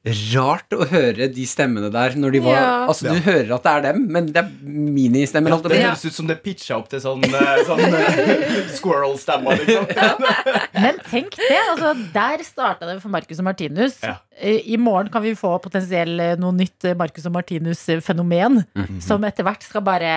[0.06, 2.66] Rart å høre de stemmene der når de var Ja.
[2.86, 5.50] Altså, du hører at det er dem, men det er ministemmer.
[5.50, 9.90] Ja, Det høres ut som det pitcha opp til sånn, eh, sånn eh, squirrel-stemmer, liksom.
[10.86, 11.50] Men tenk det.
[11.72, 13.98] Altså, der starta det for Marcus og Martinus.
[14.06, 14.14] Ja.
[14.38, 18.62] I morgen kan vi få potensielt eh, noe nytt Marcus og Martinus-fenomen.
[18.78, 19.02] Mhm.
[19.02, 20.12] Som etter hvert skal bare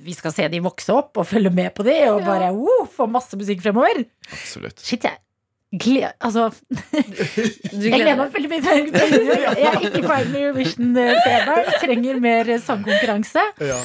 [0.00, 3.06] Vi skal se de vokse opp og følge med på de, og bare wow, få
[3.06, 4.02] masse musikk fremover.
[4.32, 4.80] Absolutt.
[4.82, 5.20] Shit, jeg
[5.72, 9.56] gleder Altså, Du jeg gleder meg veldig mye til Eurovision.
[9.60, 11.72] Jeg er ikke ferdig med Eurovision-feber.
[11.84, 13.44] Trenger mer eh, sangkonkurranse.
[13.68, 13.80] Ja.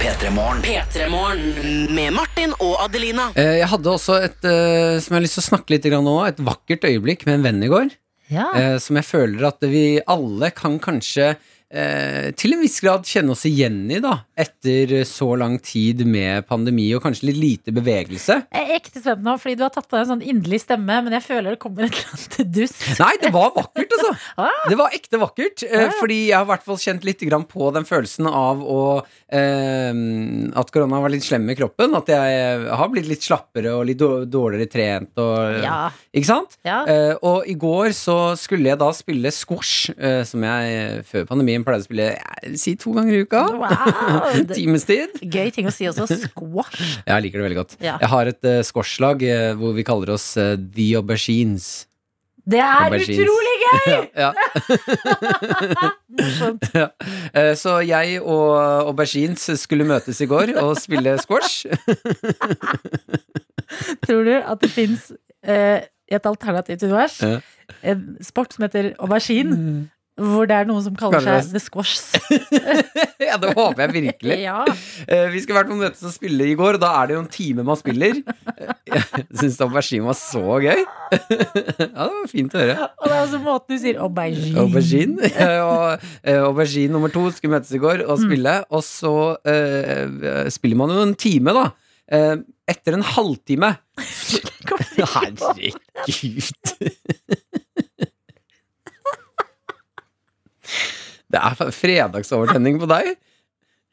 [0.00, 0.62] Petremorne.
[0.64, 1.64] Petremorne.
[1.92, 3.28] Med Martin og Adelina.
[3.36, 6.06] Eh, Jeg hadde også et eh, som jeg har lyst til å snakke litt om
[6.08, 7.90] nå, et vakkert øyeblikk med en venn i går.
[8.30, 8.46] Ja.
[8.56, 11.34] eh, Som jeg føler at vi alle kan kanskje
[11.72, 14.16] eh, til en viss grad kjenne oss igjen i, da.
[14.40, 18.40] Etter så lang tid med pandemi og kanskje litt lite bevegelse.
[18.50, 21.00] Jeg er ekte spent nå, fordi du har tatt på deg en sånn inderlig stemme,
[21.06, 22.84] men jeg føler det kommer et eller annet dust.
[23.00, 24.14] Nei, det var vakkert, altså.
[24.40, 24.62] Ah.
[24.70, 25.62] Det var ekte vakkert.
[25.66, 25.90] eh.
[25.98, 28.78] Fordi jeg har i hvert fall kjent litt på den følelsen av å
[29.28, 29.90] eh,
[30.60, 31.94] At korona var litt slem i kroppen.
[31.98, 35.12] At jeg har blitt litt slappere og litt dårligere trent.
[35.20, 35.90] Og, Ja.
[36.16, 36.56] Ikke sant?
[36.66, 36.80] Ja.
[36.88, 41.28] Eh, og i går så skulle jeg da spille squash, eh, som jeg eh, før
[41.28, 43.42] pandemien pleide å spille jeg, si to ganger i uka.
[43.60, 44.30] Wow.
[44.56, 45.20] Timestid.
[45.22, 46.06] Gøy ting å si også.
[46.26, 46.98] Squash.
[47.06, 47.76] Jeg liker det veldig godt.
[47.84, 47.98] Ja.
[48.02, 51.70] Jeg har et uh, squashlag uh, hvor vi kaller oss uh, The Aubergines.
[52.50, 53.20] Det er Aubergines.
[53.20, 54.08] utrolig gøy!
[54.24, 54.30] ja.
[56.74, 56.86] Ja.
[57.36, 58.56] Eh, Så jeg og
[58.88, 61.68] Aubergines skulle møtes i går og spille squash.
[64.04, 65.10] Tror du at det fins
[65.46, 67.20] eh, et alternativt univers?
[67.22, 67.38] Ja.
[67.86, 69.86] En sport som heter aubergine,
[70.20, 71.36] hvor det er noen som kaller Kanskje.
[71.46, 72.06] seg The Squashs.
[73.30, 74.38] ja, det håper jeg virkelig.
[74.44, 74.58] Ja.
[75.06, 77.16] Eh, Vi skal vært på møte møtes og spille i går, og da er det
[77.16, 78.20] jo en time man spiller.
[78.86, 80.84] Jeg syns aubergine var så gøy.
[81.90, 82.86] Ja, det var fint å høre.
[83.00, 84.60] Og det er også måten du sier aubergine.
[84.62, 85.30] Aubergine.
[85.66, 88.54] Og eh, aubergine nummer to skulle møtes i går og spille.
[88.70, 91.66] Og så uh, spiller man jo en time, da.
[92.10, 92.36] Eh,
[92.70, 93.74] etter en halvtime
[95.10, 95.74] Herregud.
[101.30, 103.12] Det er fredagsovertenning på deg.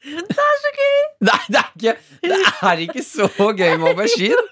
[0.07, 0.97] Det er så gøy!
[1.27, 2.37] Nei, det er ikke, det
[2.69, 3.27] er ikke så
[3.57, 4.43] gøy med aubergine.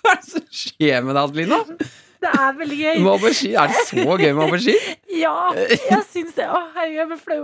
[0.00, 1.58] Hva er det som skjer med deg, Adelina?
[2.20, 2.96] Det er veldig gøy.
[3.00, 3.54] Med aubergine?
[3.62, 4.96] Er det så gøy med aubergine?
[5.20, 6.46] Ja, jeg syns det.
[6.50, 7.42] Å, herregud, jeg blir flau.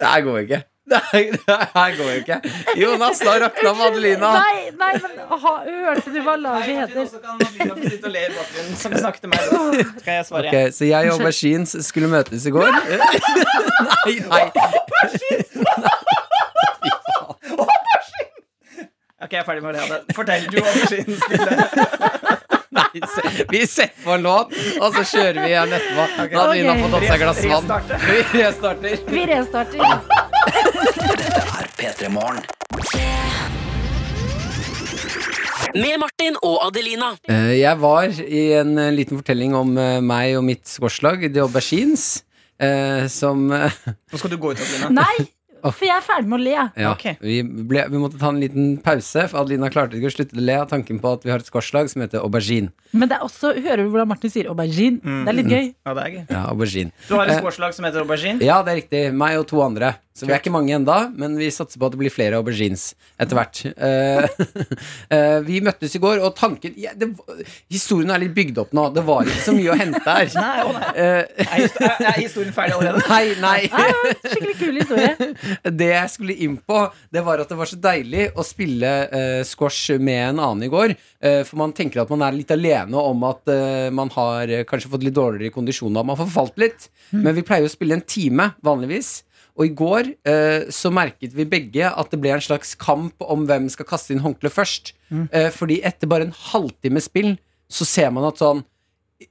[0.00, 0.60] Det her går ikke.
[0.90, 2.36] Her, det her går ikke.
[2.80, 4.30] Jonas, da rakna Madelina.
[4.40, 5.12] Nei, nei, men
[5.44, 7.06] ha, hørte du hva laget heter?
[7.12, 9.40] Så kan Adelina få sitte og le i bakgrunnen som snakket til meg.
[9.46, 10.50] Så kan jeg svare.
[10.50, 12.70] Ok, Så jeg og aubergines skulle møtes i går.
[14.06, 14.44] Nei, nei.
[19.20, 20.14] Ok, jeg er ferdig med det.
[20.16, 21.50] Fortell du auberginen spille.
[22.78, 23.00] Nei,
[23.50, 26.04] Vi setter på en låt, og så kjører vi igjen etterpå.
[26.30, 27.70] Når hadde Ina fått tatt seg et glass vann.
[27.70, 28.00] Restarte.
[28.06, 29.06] Vi restarter.
[29.10, 30.28] Vi restarter.
[31.00, 32.42] P3 Morgen.
[35.74, 37.12] Med Martin og Adelina.
[37.30, 41.44] Eh, Jeg var i en eh, liten fortelling om eh, meg og mitt squashlag, The
[41.44, 42.24] Aubergines,
[42.60, 44.90] eh, som Nå skal du gå ut, Adelina.
[45.00, 45.28] Nei,
[45.62, 46.56] for jeg er ferdig med å le.
[46.80, 50.38] Ja, vi, ble, vi måtte ta en liten pause, for Adelina klarte ikke å slutte
[50.38, 52.72] å le av tanken på at vi har et squashlag som heter aubergine.
[52.92, 54.98] Men det er også, hører du hvordan Martin sier aubergine?
[55.04, 55.66] Det er litt gøy.
[55.86, 56.22] Ja, det er gøy.
[56.34, 56.94] Ja, aubergine.
[57.08, 58.42] Du har et Eh, squashlag som heter aubergine.
[58.42, 59.02] Ja, det er riktig.
[59.14, 59.94] Meg og to andre.
[60.20, 62.90] Så vi er ikke mange enda, men vi satser på at det blir flere aubergines
[63.22, 63.60] etter hvert.
[63.72, 64.26] Eh,
[65.16, 67.38] eh, vi møttes i går, og tanken ja, det, var-
[67.72, 68.88] Historien er litt bygd opp nå.
[68.92, 70.32] Det var ikke så mye å hente her.
[70.40, 70.90] Nei, å nei.
[70.90, 73.04] Eh, Er, hist- er, er historien ferdig allerede?
[73.14, 74.10] Nei, nei.
[74.26, 75.30] Skikkelig kul historie.
[75.64, 76.82] Det jeg skulle inn på,
[77.12, 80.70] det var at det var så deilig å spille uh, squash med en annen i
[80.72, 80.94] går.
[81.22, 84.92] Uh, for man tenker at man er litt alene om at uh, man har kanskje
[84.92, 86.88] fått litt dårligere kondisjon, og at man har forfalt litt.
[87.10, 89.20] Men vi pleier jo å spille en time vanligvis.
[89.58, 90.06] Og i går
[90.72, 94.22] så merket vi begge at det ble en slags kamp om hvem skal kaste inn
[94.24, 94.92] håndkleet først.
[95.10, 97.34] Eh, fordi etter bare en halvtime spill
[97.70, 98.62] så ser man at sånn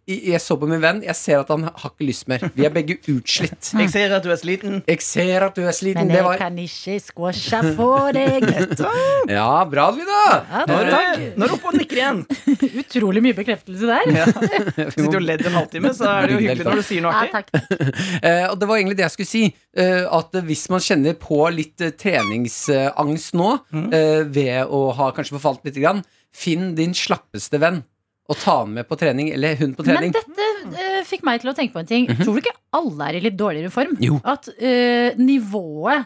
[0.10, 2.44] jeg så på min venn, jeg ser at han har ikke lyst mer.
[2.54, 3.72] Vi er begge utslitt.
[3.82, 4.80] Jeg ser at du er sliten.
[4.88, 6.04] Jeg ser at du er sliten.
[6.04, 8.46] Men Det jeg var kan ikke squashe for deg.
[9.30, 10.20] Ja, bra, Lina.
[10.50, 12.22] Ja, Nå er du- nå er du oppe og nikker igjen.
[12.84, 14.90] Utrolig mye bekreftelse der.
[14.94, 17.26] Sitter og ledd en halvtime, så er det jo hyggelig når du sier noe Ja,
[17.26, 17.44] artig.
[17.50, 18.24] takk.
[18.24, 19.44] Eh, og det var egentlig det jeg skulle si.
[19.78, 23.52] eh, at hvis man kjenner på litt eh, treningsangst nå,
[23.94, 26.04] eh, ved å ha kanskje forfalt litt, grann,
[26.36, 27.84] finn din slappeste venn.
[28.30, 30.14] Og ta han med på trening, eller hun på trening.
[30.14, 32.08] Men dette uh, fikk meg til å tenke på en ting.
[32.22, 33.96] Tror du ikke alle er i litt dårligere form?
[34.04, 34.20] Jo.
[34.22, 36.06] At uh, nivået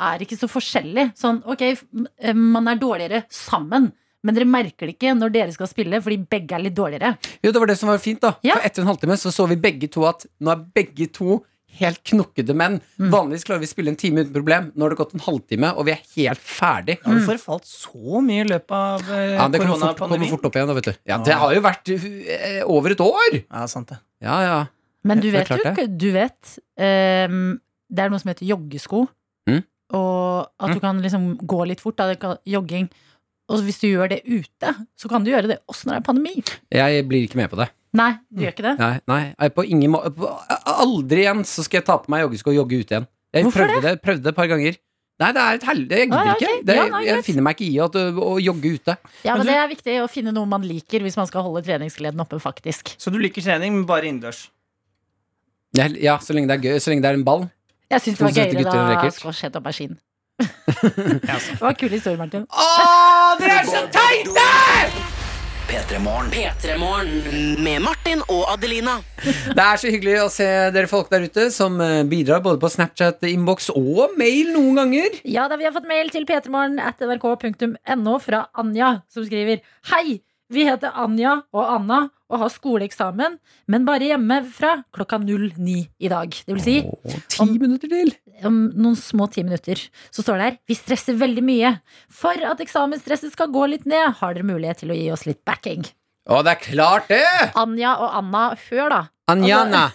[0.00, 1.10] er ikke så forskjellig.
[1.18, 3.90] Sånn, ok, eh, man er dårligere sammen.
[4.24, 7.14] Men dere merker det ikke når dere skal spille, fordi begge er litt dårligere.
[7.40, 8.34] Jo, det var det som var fint, da.
[8.42, 11.38] For etter en halvtime så så vi begge to at nå er begge to
[11.78, 12.78] helt knokkede menn.
[12.98, 14.68] Vanligvis klarer vi å spille en time uten problem.
[14.74, 16.98] Nå har det gått en halvtime, og vi er helt ferdig.
[17.04, 20.58] Har du forfalt så mye i løpet av eh, Ja, det kommer fort, fort opp
[20.58, 20.92] igjen, da, vet du.
[21.12, 23.40] Ja, det har jo vært eh, over et år!
[23.40, 24.00] Ja, sant det.
[24.24, 24.60] Ja, ja.
[25.08, 27.54] Men du vet jo ikke Du vet um,
[27.88, 29.06] Det er noe som heter joggesko.
[29.48, 29.62] Mm.
[29.96, 31.98] Og at du kan liksom gå litt fort.
[31.98, 32.90] Da, jogging.
[33.50, 36.06] Og hvis du gjør det ute, så kan du gjøre det også når det er
[36.06, 36.34] pandemi.
[36.70, 37.66] Jeg blir ikke med på det.
[37.98, 38.74] Nei, du gjør ikke det.
[39.10, 40.28] Nei, nei på ingen må på,
[40.70, 43.08] Aldri igjen så skal jeg ta på meg joggesko og jogge ut igjen.
[43.34, 43.96] Jeg Hvorfor prøvde det?
[44.04, 44.78] prøvde det et par ganger.
[45.20, 45.96] Nei, det er et helvete.
[45.98, 46.52] Jeg gidder Ah, ikke.
[46.64, 48.94] Det, Ja, nei, jeg finner meg ikke i at, å, å jogge ute.
[49.26, 51.42] Ja, Men men du- Det er viktig å finne noe man liker hvis man skal
[51.42, 52.94] holde treningsgleden oppe, faktisk.
[52.96, 54.46] Så du liker trening, men bare innendørs?
[55.76, 56.78] Ja, ja, så lenge det er gøy.
[56.80, 57.50] Så lenge det er en ball.
[57.90, 59.98] Jeg syns det var gøyere og da squash het aubergine.
[61.20, 62.46] Det var en kul historie, Martin.
[62.48, 62.68] Å,
[63.40, 65.10] dere er så teite!
[65.70, 66.32] P3 Morgen.
[67.62, 68.96] Med Martin og Adelina.
[69.22, 72.70] Det er så hyggelig å se dere folk der ute som eh, bidrar både på
[72.72, 75.20] Snapchat, innboks og mail noen ganger.
[75.22, 79.62] Ja, da Vi har fått mail til p3morgen.nrk.no fra Anja, som skriver
[79.92, 80.18] Hei!
[80.50, 83.36] Vi heter Anja og Anna og har skoleeksamen,
[83.70, 86.34] men bare hjemme fra klokka 09 i dag.
[86.46, 86.74] Det vil si
[87.30, 88.10] Ti minutter til.
[88.46, 89.78] om noen små ti minutter.
[90.10, 91.72] Så står det her Vi stresser veldig mye.
[92.10, 95.42] For at eksamensstresset skal gå litt ned, har dere mulighet til å gi oss litt
[95.46, 95.86] backing.
[96.30, 97.24] Å, det er klart det!
[97.58, 99.00] Anja og Anna, før, da.
[99.30, 99.86] Anjana.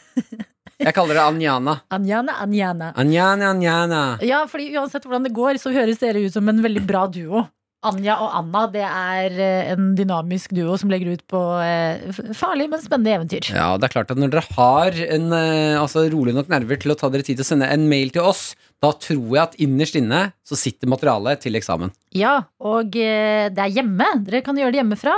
[0.80, 1.78] Jeg kaller det Anjana.
[1.96, 2.90] Anjana, Anjana.
[3.00, 4.02] Anjana, Anjana.
[4.24, 7.46] Ja, fordi uansett hvordan det går, så høres dere ut som en veldig bra duo.
[7.90, 12.70] Anja og Anna det er eh, en dynamisk duo som legger ut på eh, farlig,
[12.72, 13.50] men spennende eventyr.
[13.54, 16.96] Ja, det er klart at når dere har en, eh, altså, rolig nok nerver til
[16.96, 19.56] å ta dere tid til å sende en mail til oss, da tror jeg at
[19.62, 21.94] innerst inne så sitter materialet til eksamen.
[22.16, 24.10] Ja, og eh, det er hjemme.
[24.28, 25.16] Dere kan gjøre det hjemmefra.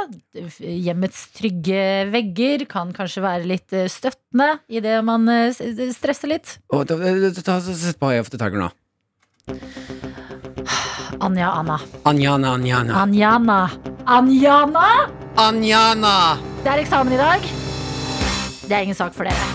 [0.62, 1.82] Hjemmets trygge
[2.14, 5.50] vegger kan kanskje være litt eh, støttende idet man eh,
[5.96, 6.58] stresser litt.
[6.58, 8.72] Sett på Eye of the Tiger nå.
[11.20, 11.80] Anja Anna.
[12.04, 12.94] Anjana, Anjana.
[13.02, 13.70] Anjana.
[14.06, 14.88] Anjana!
[15.36, 16.38] Anjana!
[16.64, 17.48] Det er eksamen i dag.
[18.68, 19.48] Det er ingen sak for dere.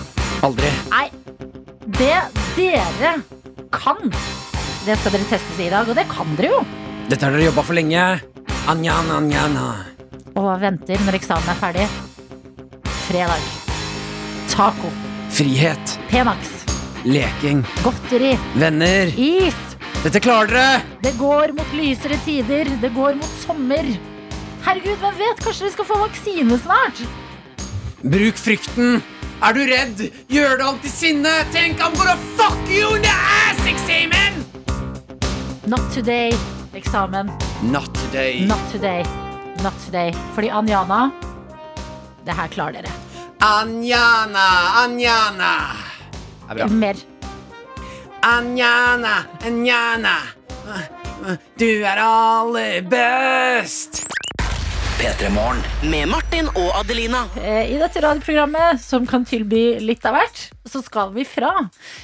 [0.43, 0.69] Aldri.
[0.91, 1.07] Nei,
[1.99, 2.19] det
[2.57, 3.13] dere
[3.73, 3.99] kan,
[4.83, 6.61] det skal dere testes i i dag, og det kan dere jo.
[7.09, 8.07] Dette har dere jobba for lenge.
[8.71, 9.67] Anjana, Anjana.
[10.35, 11.87] Og venter når eksamen er ferdig?
[13.07, 13.51] Fredag.
[14.51, 14.91] Taco.
[15.33, 15.99] Frihet.
[16.11, 16.57] P-Max.
[17.07, 17.63] Leking.
[17.83, 18.35] Godteri.
[18.59, 19.15] Venner.
[19.17, 19.72] Is.
[20.03, 20.81] Dette klarer dere!
[20.99, 22.67] Det går mot lysere tider.
[22.81, 23.85] Det går mot sommer.
[24.65, 25.39] Herregud, hvem vet?
[25.39, 26.99] Kanskje vi skal få vaksine snart?
[28.03, 28.97] Bruk frykten.
[29.43, 30.01] Er du redd?
[30.31, 31.31] Gjør det om til sinne.
[31.55, 34.43] Tenk I'm gonna fuck you in the ass, eksamen!
[35.71, 36.35] Not today.
[36.75, 37.31] Eksamen.
[37.71, 38.43] Not today.
[38.47, 39.07] Not today.
[39.63, 40.11] Not today.
[40.35, 41.11] Fordi Anjana
[42.27, 42.91] Det her klarer dere.
[43.39, 44.49] Anjana,
[44.83, 45.55] Anjana.
[46.11, 46.67] Det er bra.
[46.67, 46.99] Mer.
[48.23, 50.15] Anjana, Anjana.
[51.59, 54.05] Du er aller best.
[54.95, 55.59] P3morgen.
[55.91, 57.25] Med Martin og Adelina.
[57.41, 61.49] Eh, I dette radioprogrammet, som kan tilby litt av hvert, så skal vi fra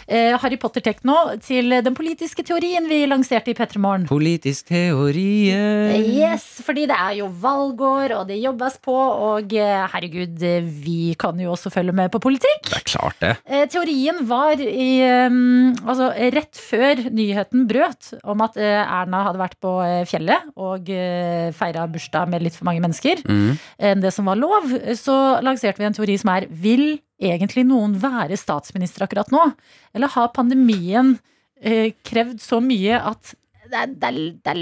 [0.07, 4.07] eh, Harry Potter-tekno til den politiske teorien vi lanserte i P3 Morgen.
[4.10, 10.36] Politisk teori Yes, fordi det er jo valgår, og det jobbes på, og eh, herregud,
[10.43, 12.68] eh, vi kan jo også følge med på politikk.
[12.70, 13.34] Det er klart det.
[13.47, 14.89] Eh, Teorien var i
[15.30, 20.49] um, Altså rett før nyheten brøt om at eh, Erna hadde vært på eh, fjellet
[20.60, 23.57] og eh, feira bursdag med litt for mange mennesker Mm.
[23.84, 27.98] enn det som var lov, så lanserte vi en teori som er Vil egentlig noen
[28.00, 29.44] være statsminister akkurat nå?
[29.96, 31.18] Eller har pandemien
[31.62, 33.36] eh, krevd så mye at
[33.70, 34.60] det er, det, er, det er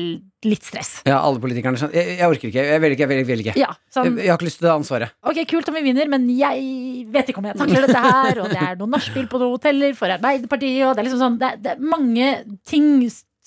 [0.51, 0.89] litt stress?
[1.07, 2.63] Ja, alle politikerne skjønner jeg, jeg orker ikke.
[2.73, 3.05] Jeg vil ikke.
[3.05, 3.53] Jeg vil, vil ikke.
[3.61, 5.13] Ja, sånn- jeg, jeg har ikke lyst til det ansvaret.
[5.31, 8.41] Ok, kult om vi vinner, men jeg vet ikke om jeg takler dette her.
[8.43, 11.39] Og det er noe nachspiel på noen hoteller for Arbeiderpartiet, og det er liksom sånn
[11.39, 12.27] Det, det er mange
[12.67, 12.89] ting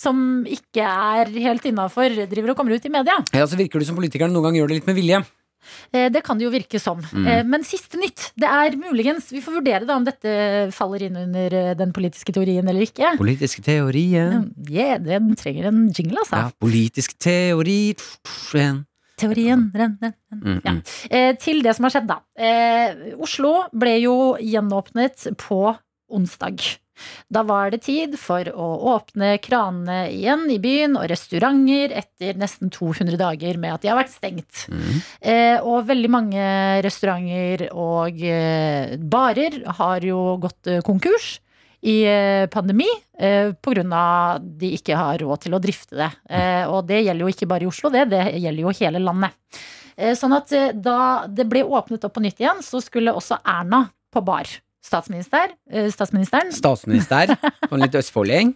[0.00, 3.18] som ikke er helt innafor, driver og kommer ut i media.
[3.36, 5.20] Ja, så virker det som politikerne noen ganger gjør det litt med vilje.
[5.92, 7.00] Eh, Det kan det jo virke som.
[7.12, 7.26] Mm.
[7.26, 8.32] Eh, Men siste nytt.
[8.36, 12.32] Det er muligens Vi får vurdere da om dette faller inn under eh, den politiske
[12.32, 13.16] teorien eller ikke.
[13.18, 14.50] Politiske teorien.
[14.68, 16.36] Yeah, den trenger en jingle, altså.
[16.46, 17.94] Ja, politisk teori.
[19.20, 20.14] Teorien Ren, ren,
[20.64, 20.82] ren.
[21.10, 22.20] Eh, til det som har skjedd, da.
[22.40, 25.76] Eh, Oslo ble jo gjenåpnet på
[26.10, 26.56] onsdag.
[27.28, 32.70] Da var det tid for å åpne kranene igjen i byen og restauranter etter nesten
[32.74, 34.64] 200 dager med at de har vært stengt.
[35.20, 36.48] Eh, og veldig mange
[36.86, 41.38] restauranter og eh, barer har jo gått eh, konkurs
[41.80, 42.88] i eh, pandemi
[43.18, 44.38] eh, pga.
[44.40, 46.10] de ikke har råd til å drifte det.
[46.28, 49.36] Eh, og det gjelder jo ikke bare i Oslo, det, det gjelder jo hele landet.
[50.16, 50.48] Sånn at
[50.80, 54.48] da det ble åpnet opp på nytt igjen, så skulle også Erna på bar.
[54.84, 56.52] Statsminister, eh, statsministeren.
[56.56, 58.54] Statsminister på en litt østfolding.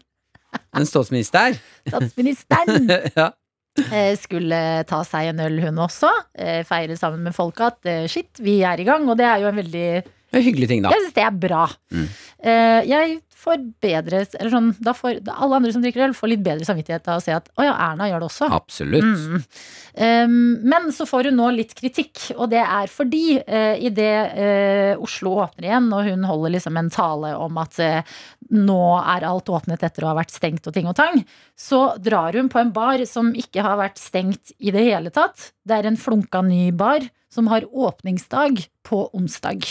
[0.75, 1.57] En statsminister.
[1.89, 2.89] Statsministeren
[3.20, 3.29] ja.
[3.91, 6.11] eh, skulle ta seg en øl, hun også.
[6.39, 9.07] eh, Feire sammen med folket at shit, vi er i gang.
[9.11, 10.95] Og det er jo en veldig Det er hyggelig ting, da.
[10.95, 11.64] Jeg syns det er bra.
[11.95, 12.09] Mm.
[12.91, 16.66] Jeg får bedre Eller sånn, da får alle andre som drikker øl, får litt bedre
[16.66, 18.49] samvittighet av å se at å ja, Erna gjør det også.
[18.55, 19.05] Absolutt.
[19.05, 19.45] Mm.
[19.95, 20.36] Um,
[20.74, 25.36] men så får hun nå litt kritikk, og det er fordi uh, idet uh, Oslo
[25.45, 28.14] åpner igjen, og hun holder liksom en tale om at uh,
[28.55, 31.20] nå er alt åpnet etter å ha vært stengt og ting og tang,
[31.57, 35.53] så drar hun på en bar som ikke har vært stengt i det hele tatt.
[35.64, 39.64] Det er en flunka ny bar som har åpningsdag på onsdag.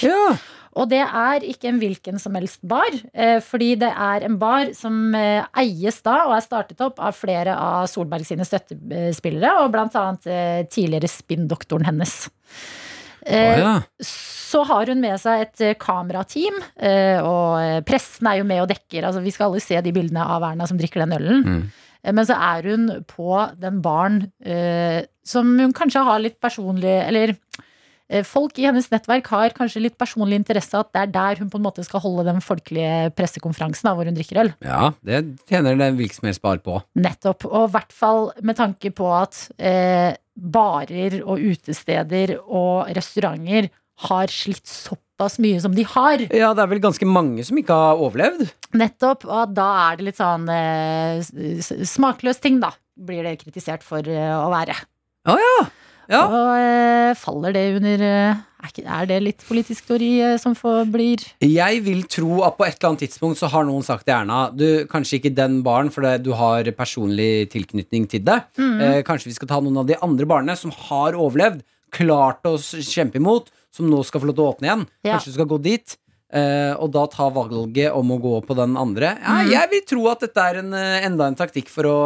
[0.73, 4.71] Og det er ikke en hvilken som helst bar, eh, fordi det er en bar
[4.75, 9.71] som eh, eies da og er startet opp av flere av Solberg sine støttespillere, og
[9.75, 12.17] blant annet eh, tidligere spinndoktoren hennes.
[13.23, 13.75] Eh, Å, ja.
[14.03, 19.07] Så har hun med seg et kamerateam, eh, og pressen er jo med og dekker.
[19.07, 21.45] Altså, vi skal alle se de bildene av Erna som drikker den ølen.
[21.45, 21.63] Mm.
[22.03, 24.25] Eh, Men så er hun på den baren
[25.23, 27.31] som hun kanskje har litt personlig Eller
[28.27, 31.59] folk i hennes nettverk har kanskje litt personlig interesse at det er der hun på
[31.59, 34.51] en måte skal holde den folkelige pressekonferansen da, hvor hun drikker øl.
[34.65, 36.81] Ja, det tjener det hvilken som helst bar på.
[36.99, 37.47] Nettopp.
[37.49, 43.69] Og i hvert fall med tanke på at eh, barer og utesteder og restauranter
[44.07, 46.25] har slitt såpass mye som de har.
[46.33, 48.47] Ja, det er vel ganske mange som ikke har overlevd.
[48.77, 49.27] Nettopp.
[49.29, 51.21] Og da er det litt sånn eh,
[51.87, 52.73] smakløs ting, da.
[52.93, 54.75] Blir det kritisert for eh, å være.
[55.29, 55.55] Å ja.
[56.11, 56.23] Ja.
[56.27, 58.41] Og eh, faller det under eh,
[58.83, 62.77] er, det litt politisk teori eh, som får blir Jeg vil tro at på et
[62.77, 66.05] eller annet tidspunkt så har noen sagt til Erna Du, kanskje ikke den baren, for
[66.05, 68.39] det, du har personlig tilknytning til det.
[68.59, 68.77] Mm.
[68.81, 72.55] Eh, kanskje vi skal ta noen av de andre barene som har overlevd, klart å
[72.57, 74.85] kjempe imot, som nå skal få lov til å åpne igjen.
[75.05, 75.15] Ja.
[75.17, 75.97] Kanskje du skal gå dit.
[76.33, 79.11] eh, og da ta valget om å gå på den andre.
[79.21, 79.51] Ja, mm.
[79.53, 81.97] Jeg vil tro at dette er en, enda en taktikk for å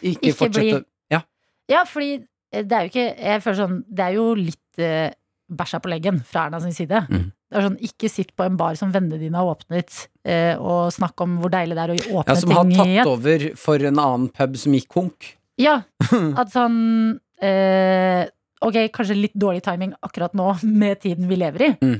[0.00, 1.20] ikke, Ikke fortsette bli- Ja.
[1.68, 2.22] Ja, fordi
[2.62, 5.10] det er jo ikke Jeg føler sånn Det er jo litt uh,
[5.54, 7.02] bæsja på leggen fra Erna sin side.
[7.10, 7.26] Mm.
[7.50, 10.88] Det er sånn, Ikke sitt på en bar som vennene dine har åpnet, eh, og
[10.94, 13.06] snakk om hvor deilig det er å åpne Ja, som har tatt igjen.
[13.12, 15.28] over for en annen pub som gikk konk.
[15.60, 15.82] Ja,
[16.40, 18.24] at sånn eh,
[18.64, 21.72] Ok, kanskje litt dårlig timing akkurat nå med tiden vi lever i.
[21.84, 21.98] Mm.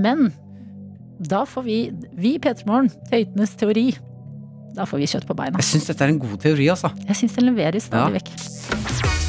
[0.00, 0.30] Men
[1.20, 1.78] da får vi,
[2.16, 3.90] vi i P3 Morgen, Tøytenes teori,
[4.74, 5.60] da får vi kjøtt på beina.
[5.60, 6.90] Jeg syns dette er en god teori, altså.
[7.06, 8.22] Jeg syns den leveres stadig Ja.
[8.22, 9.28] vekk.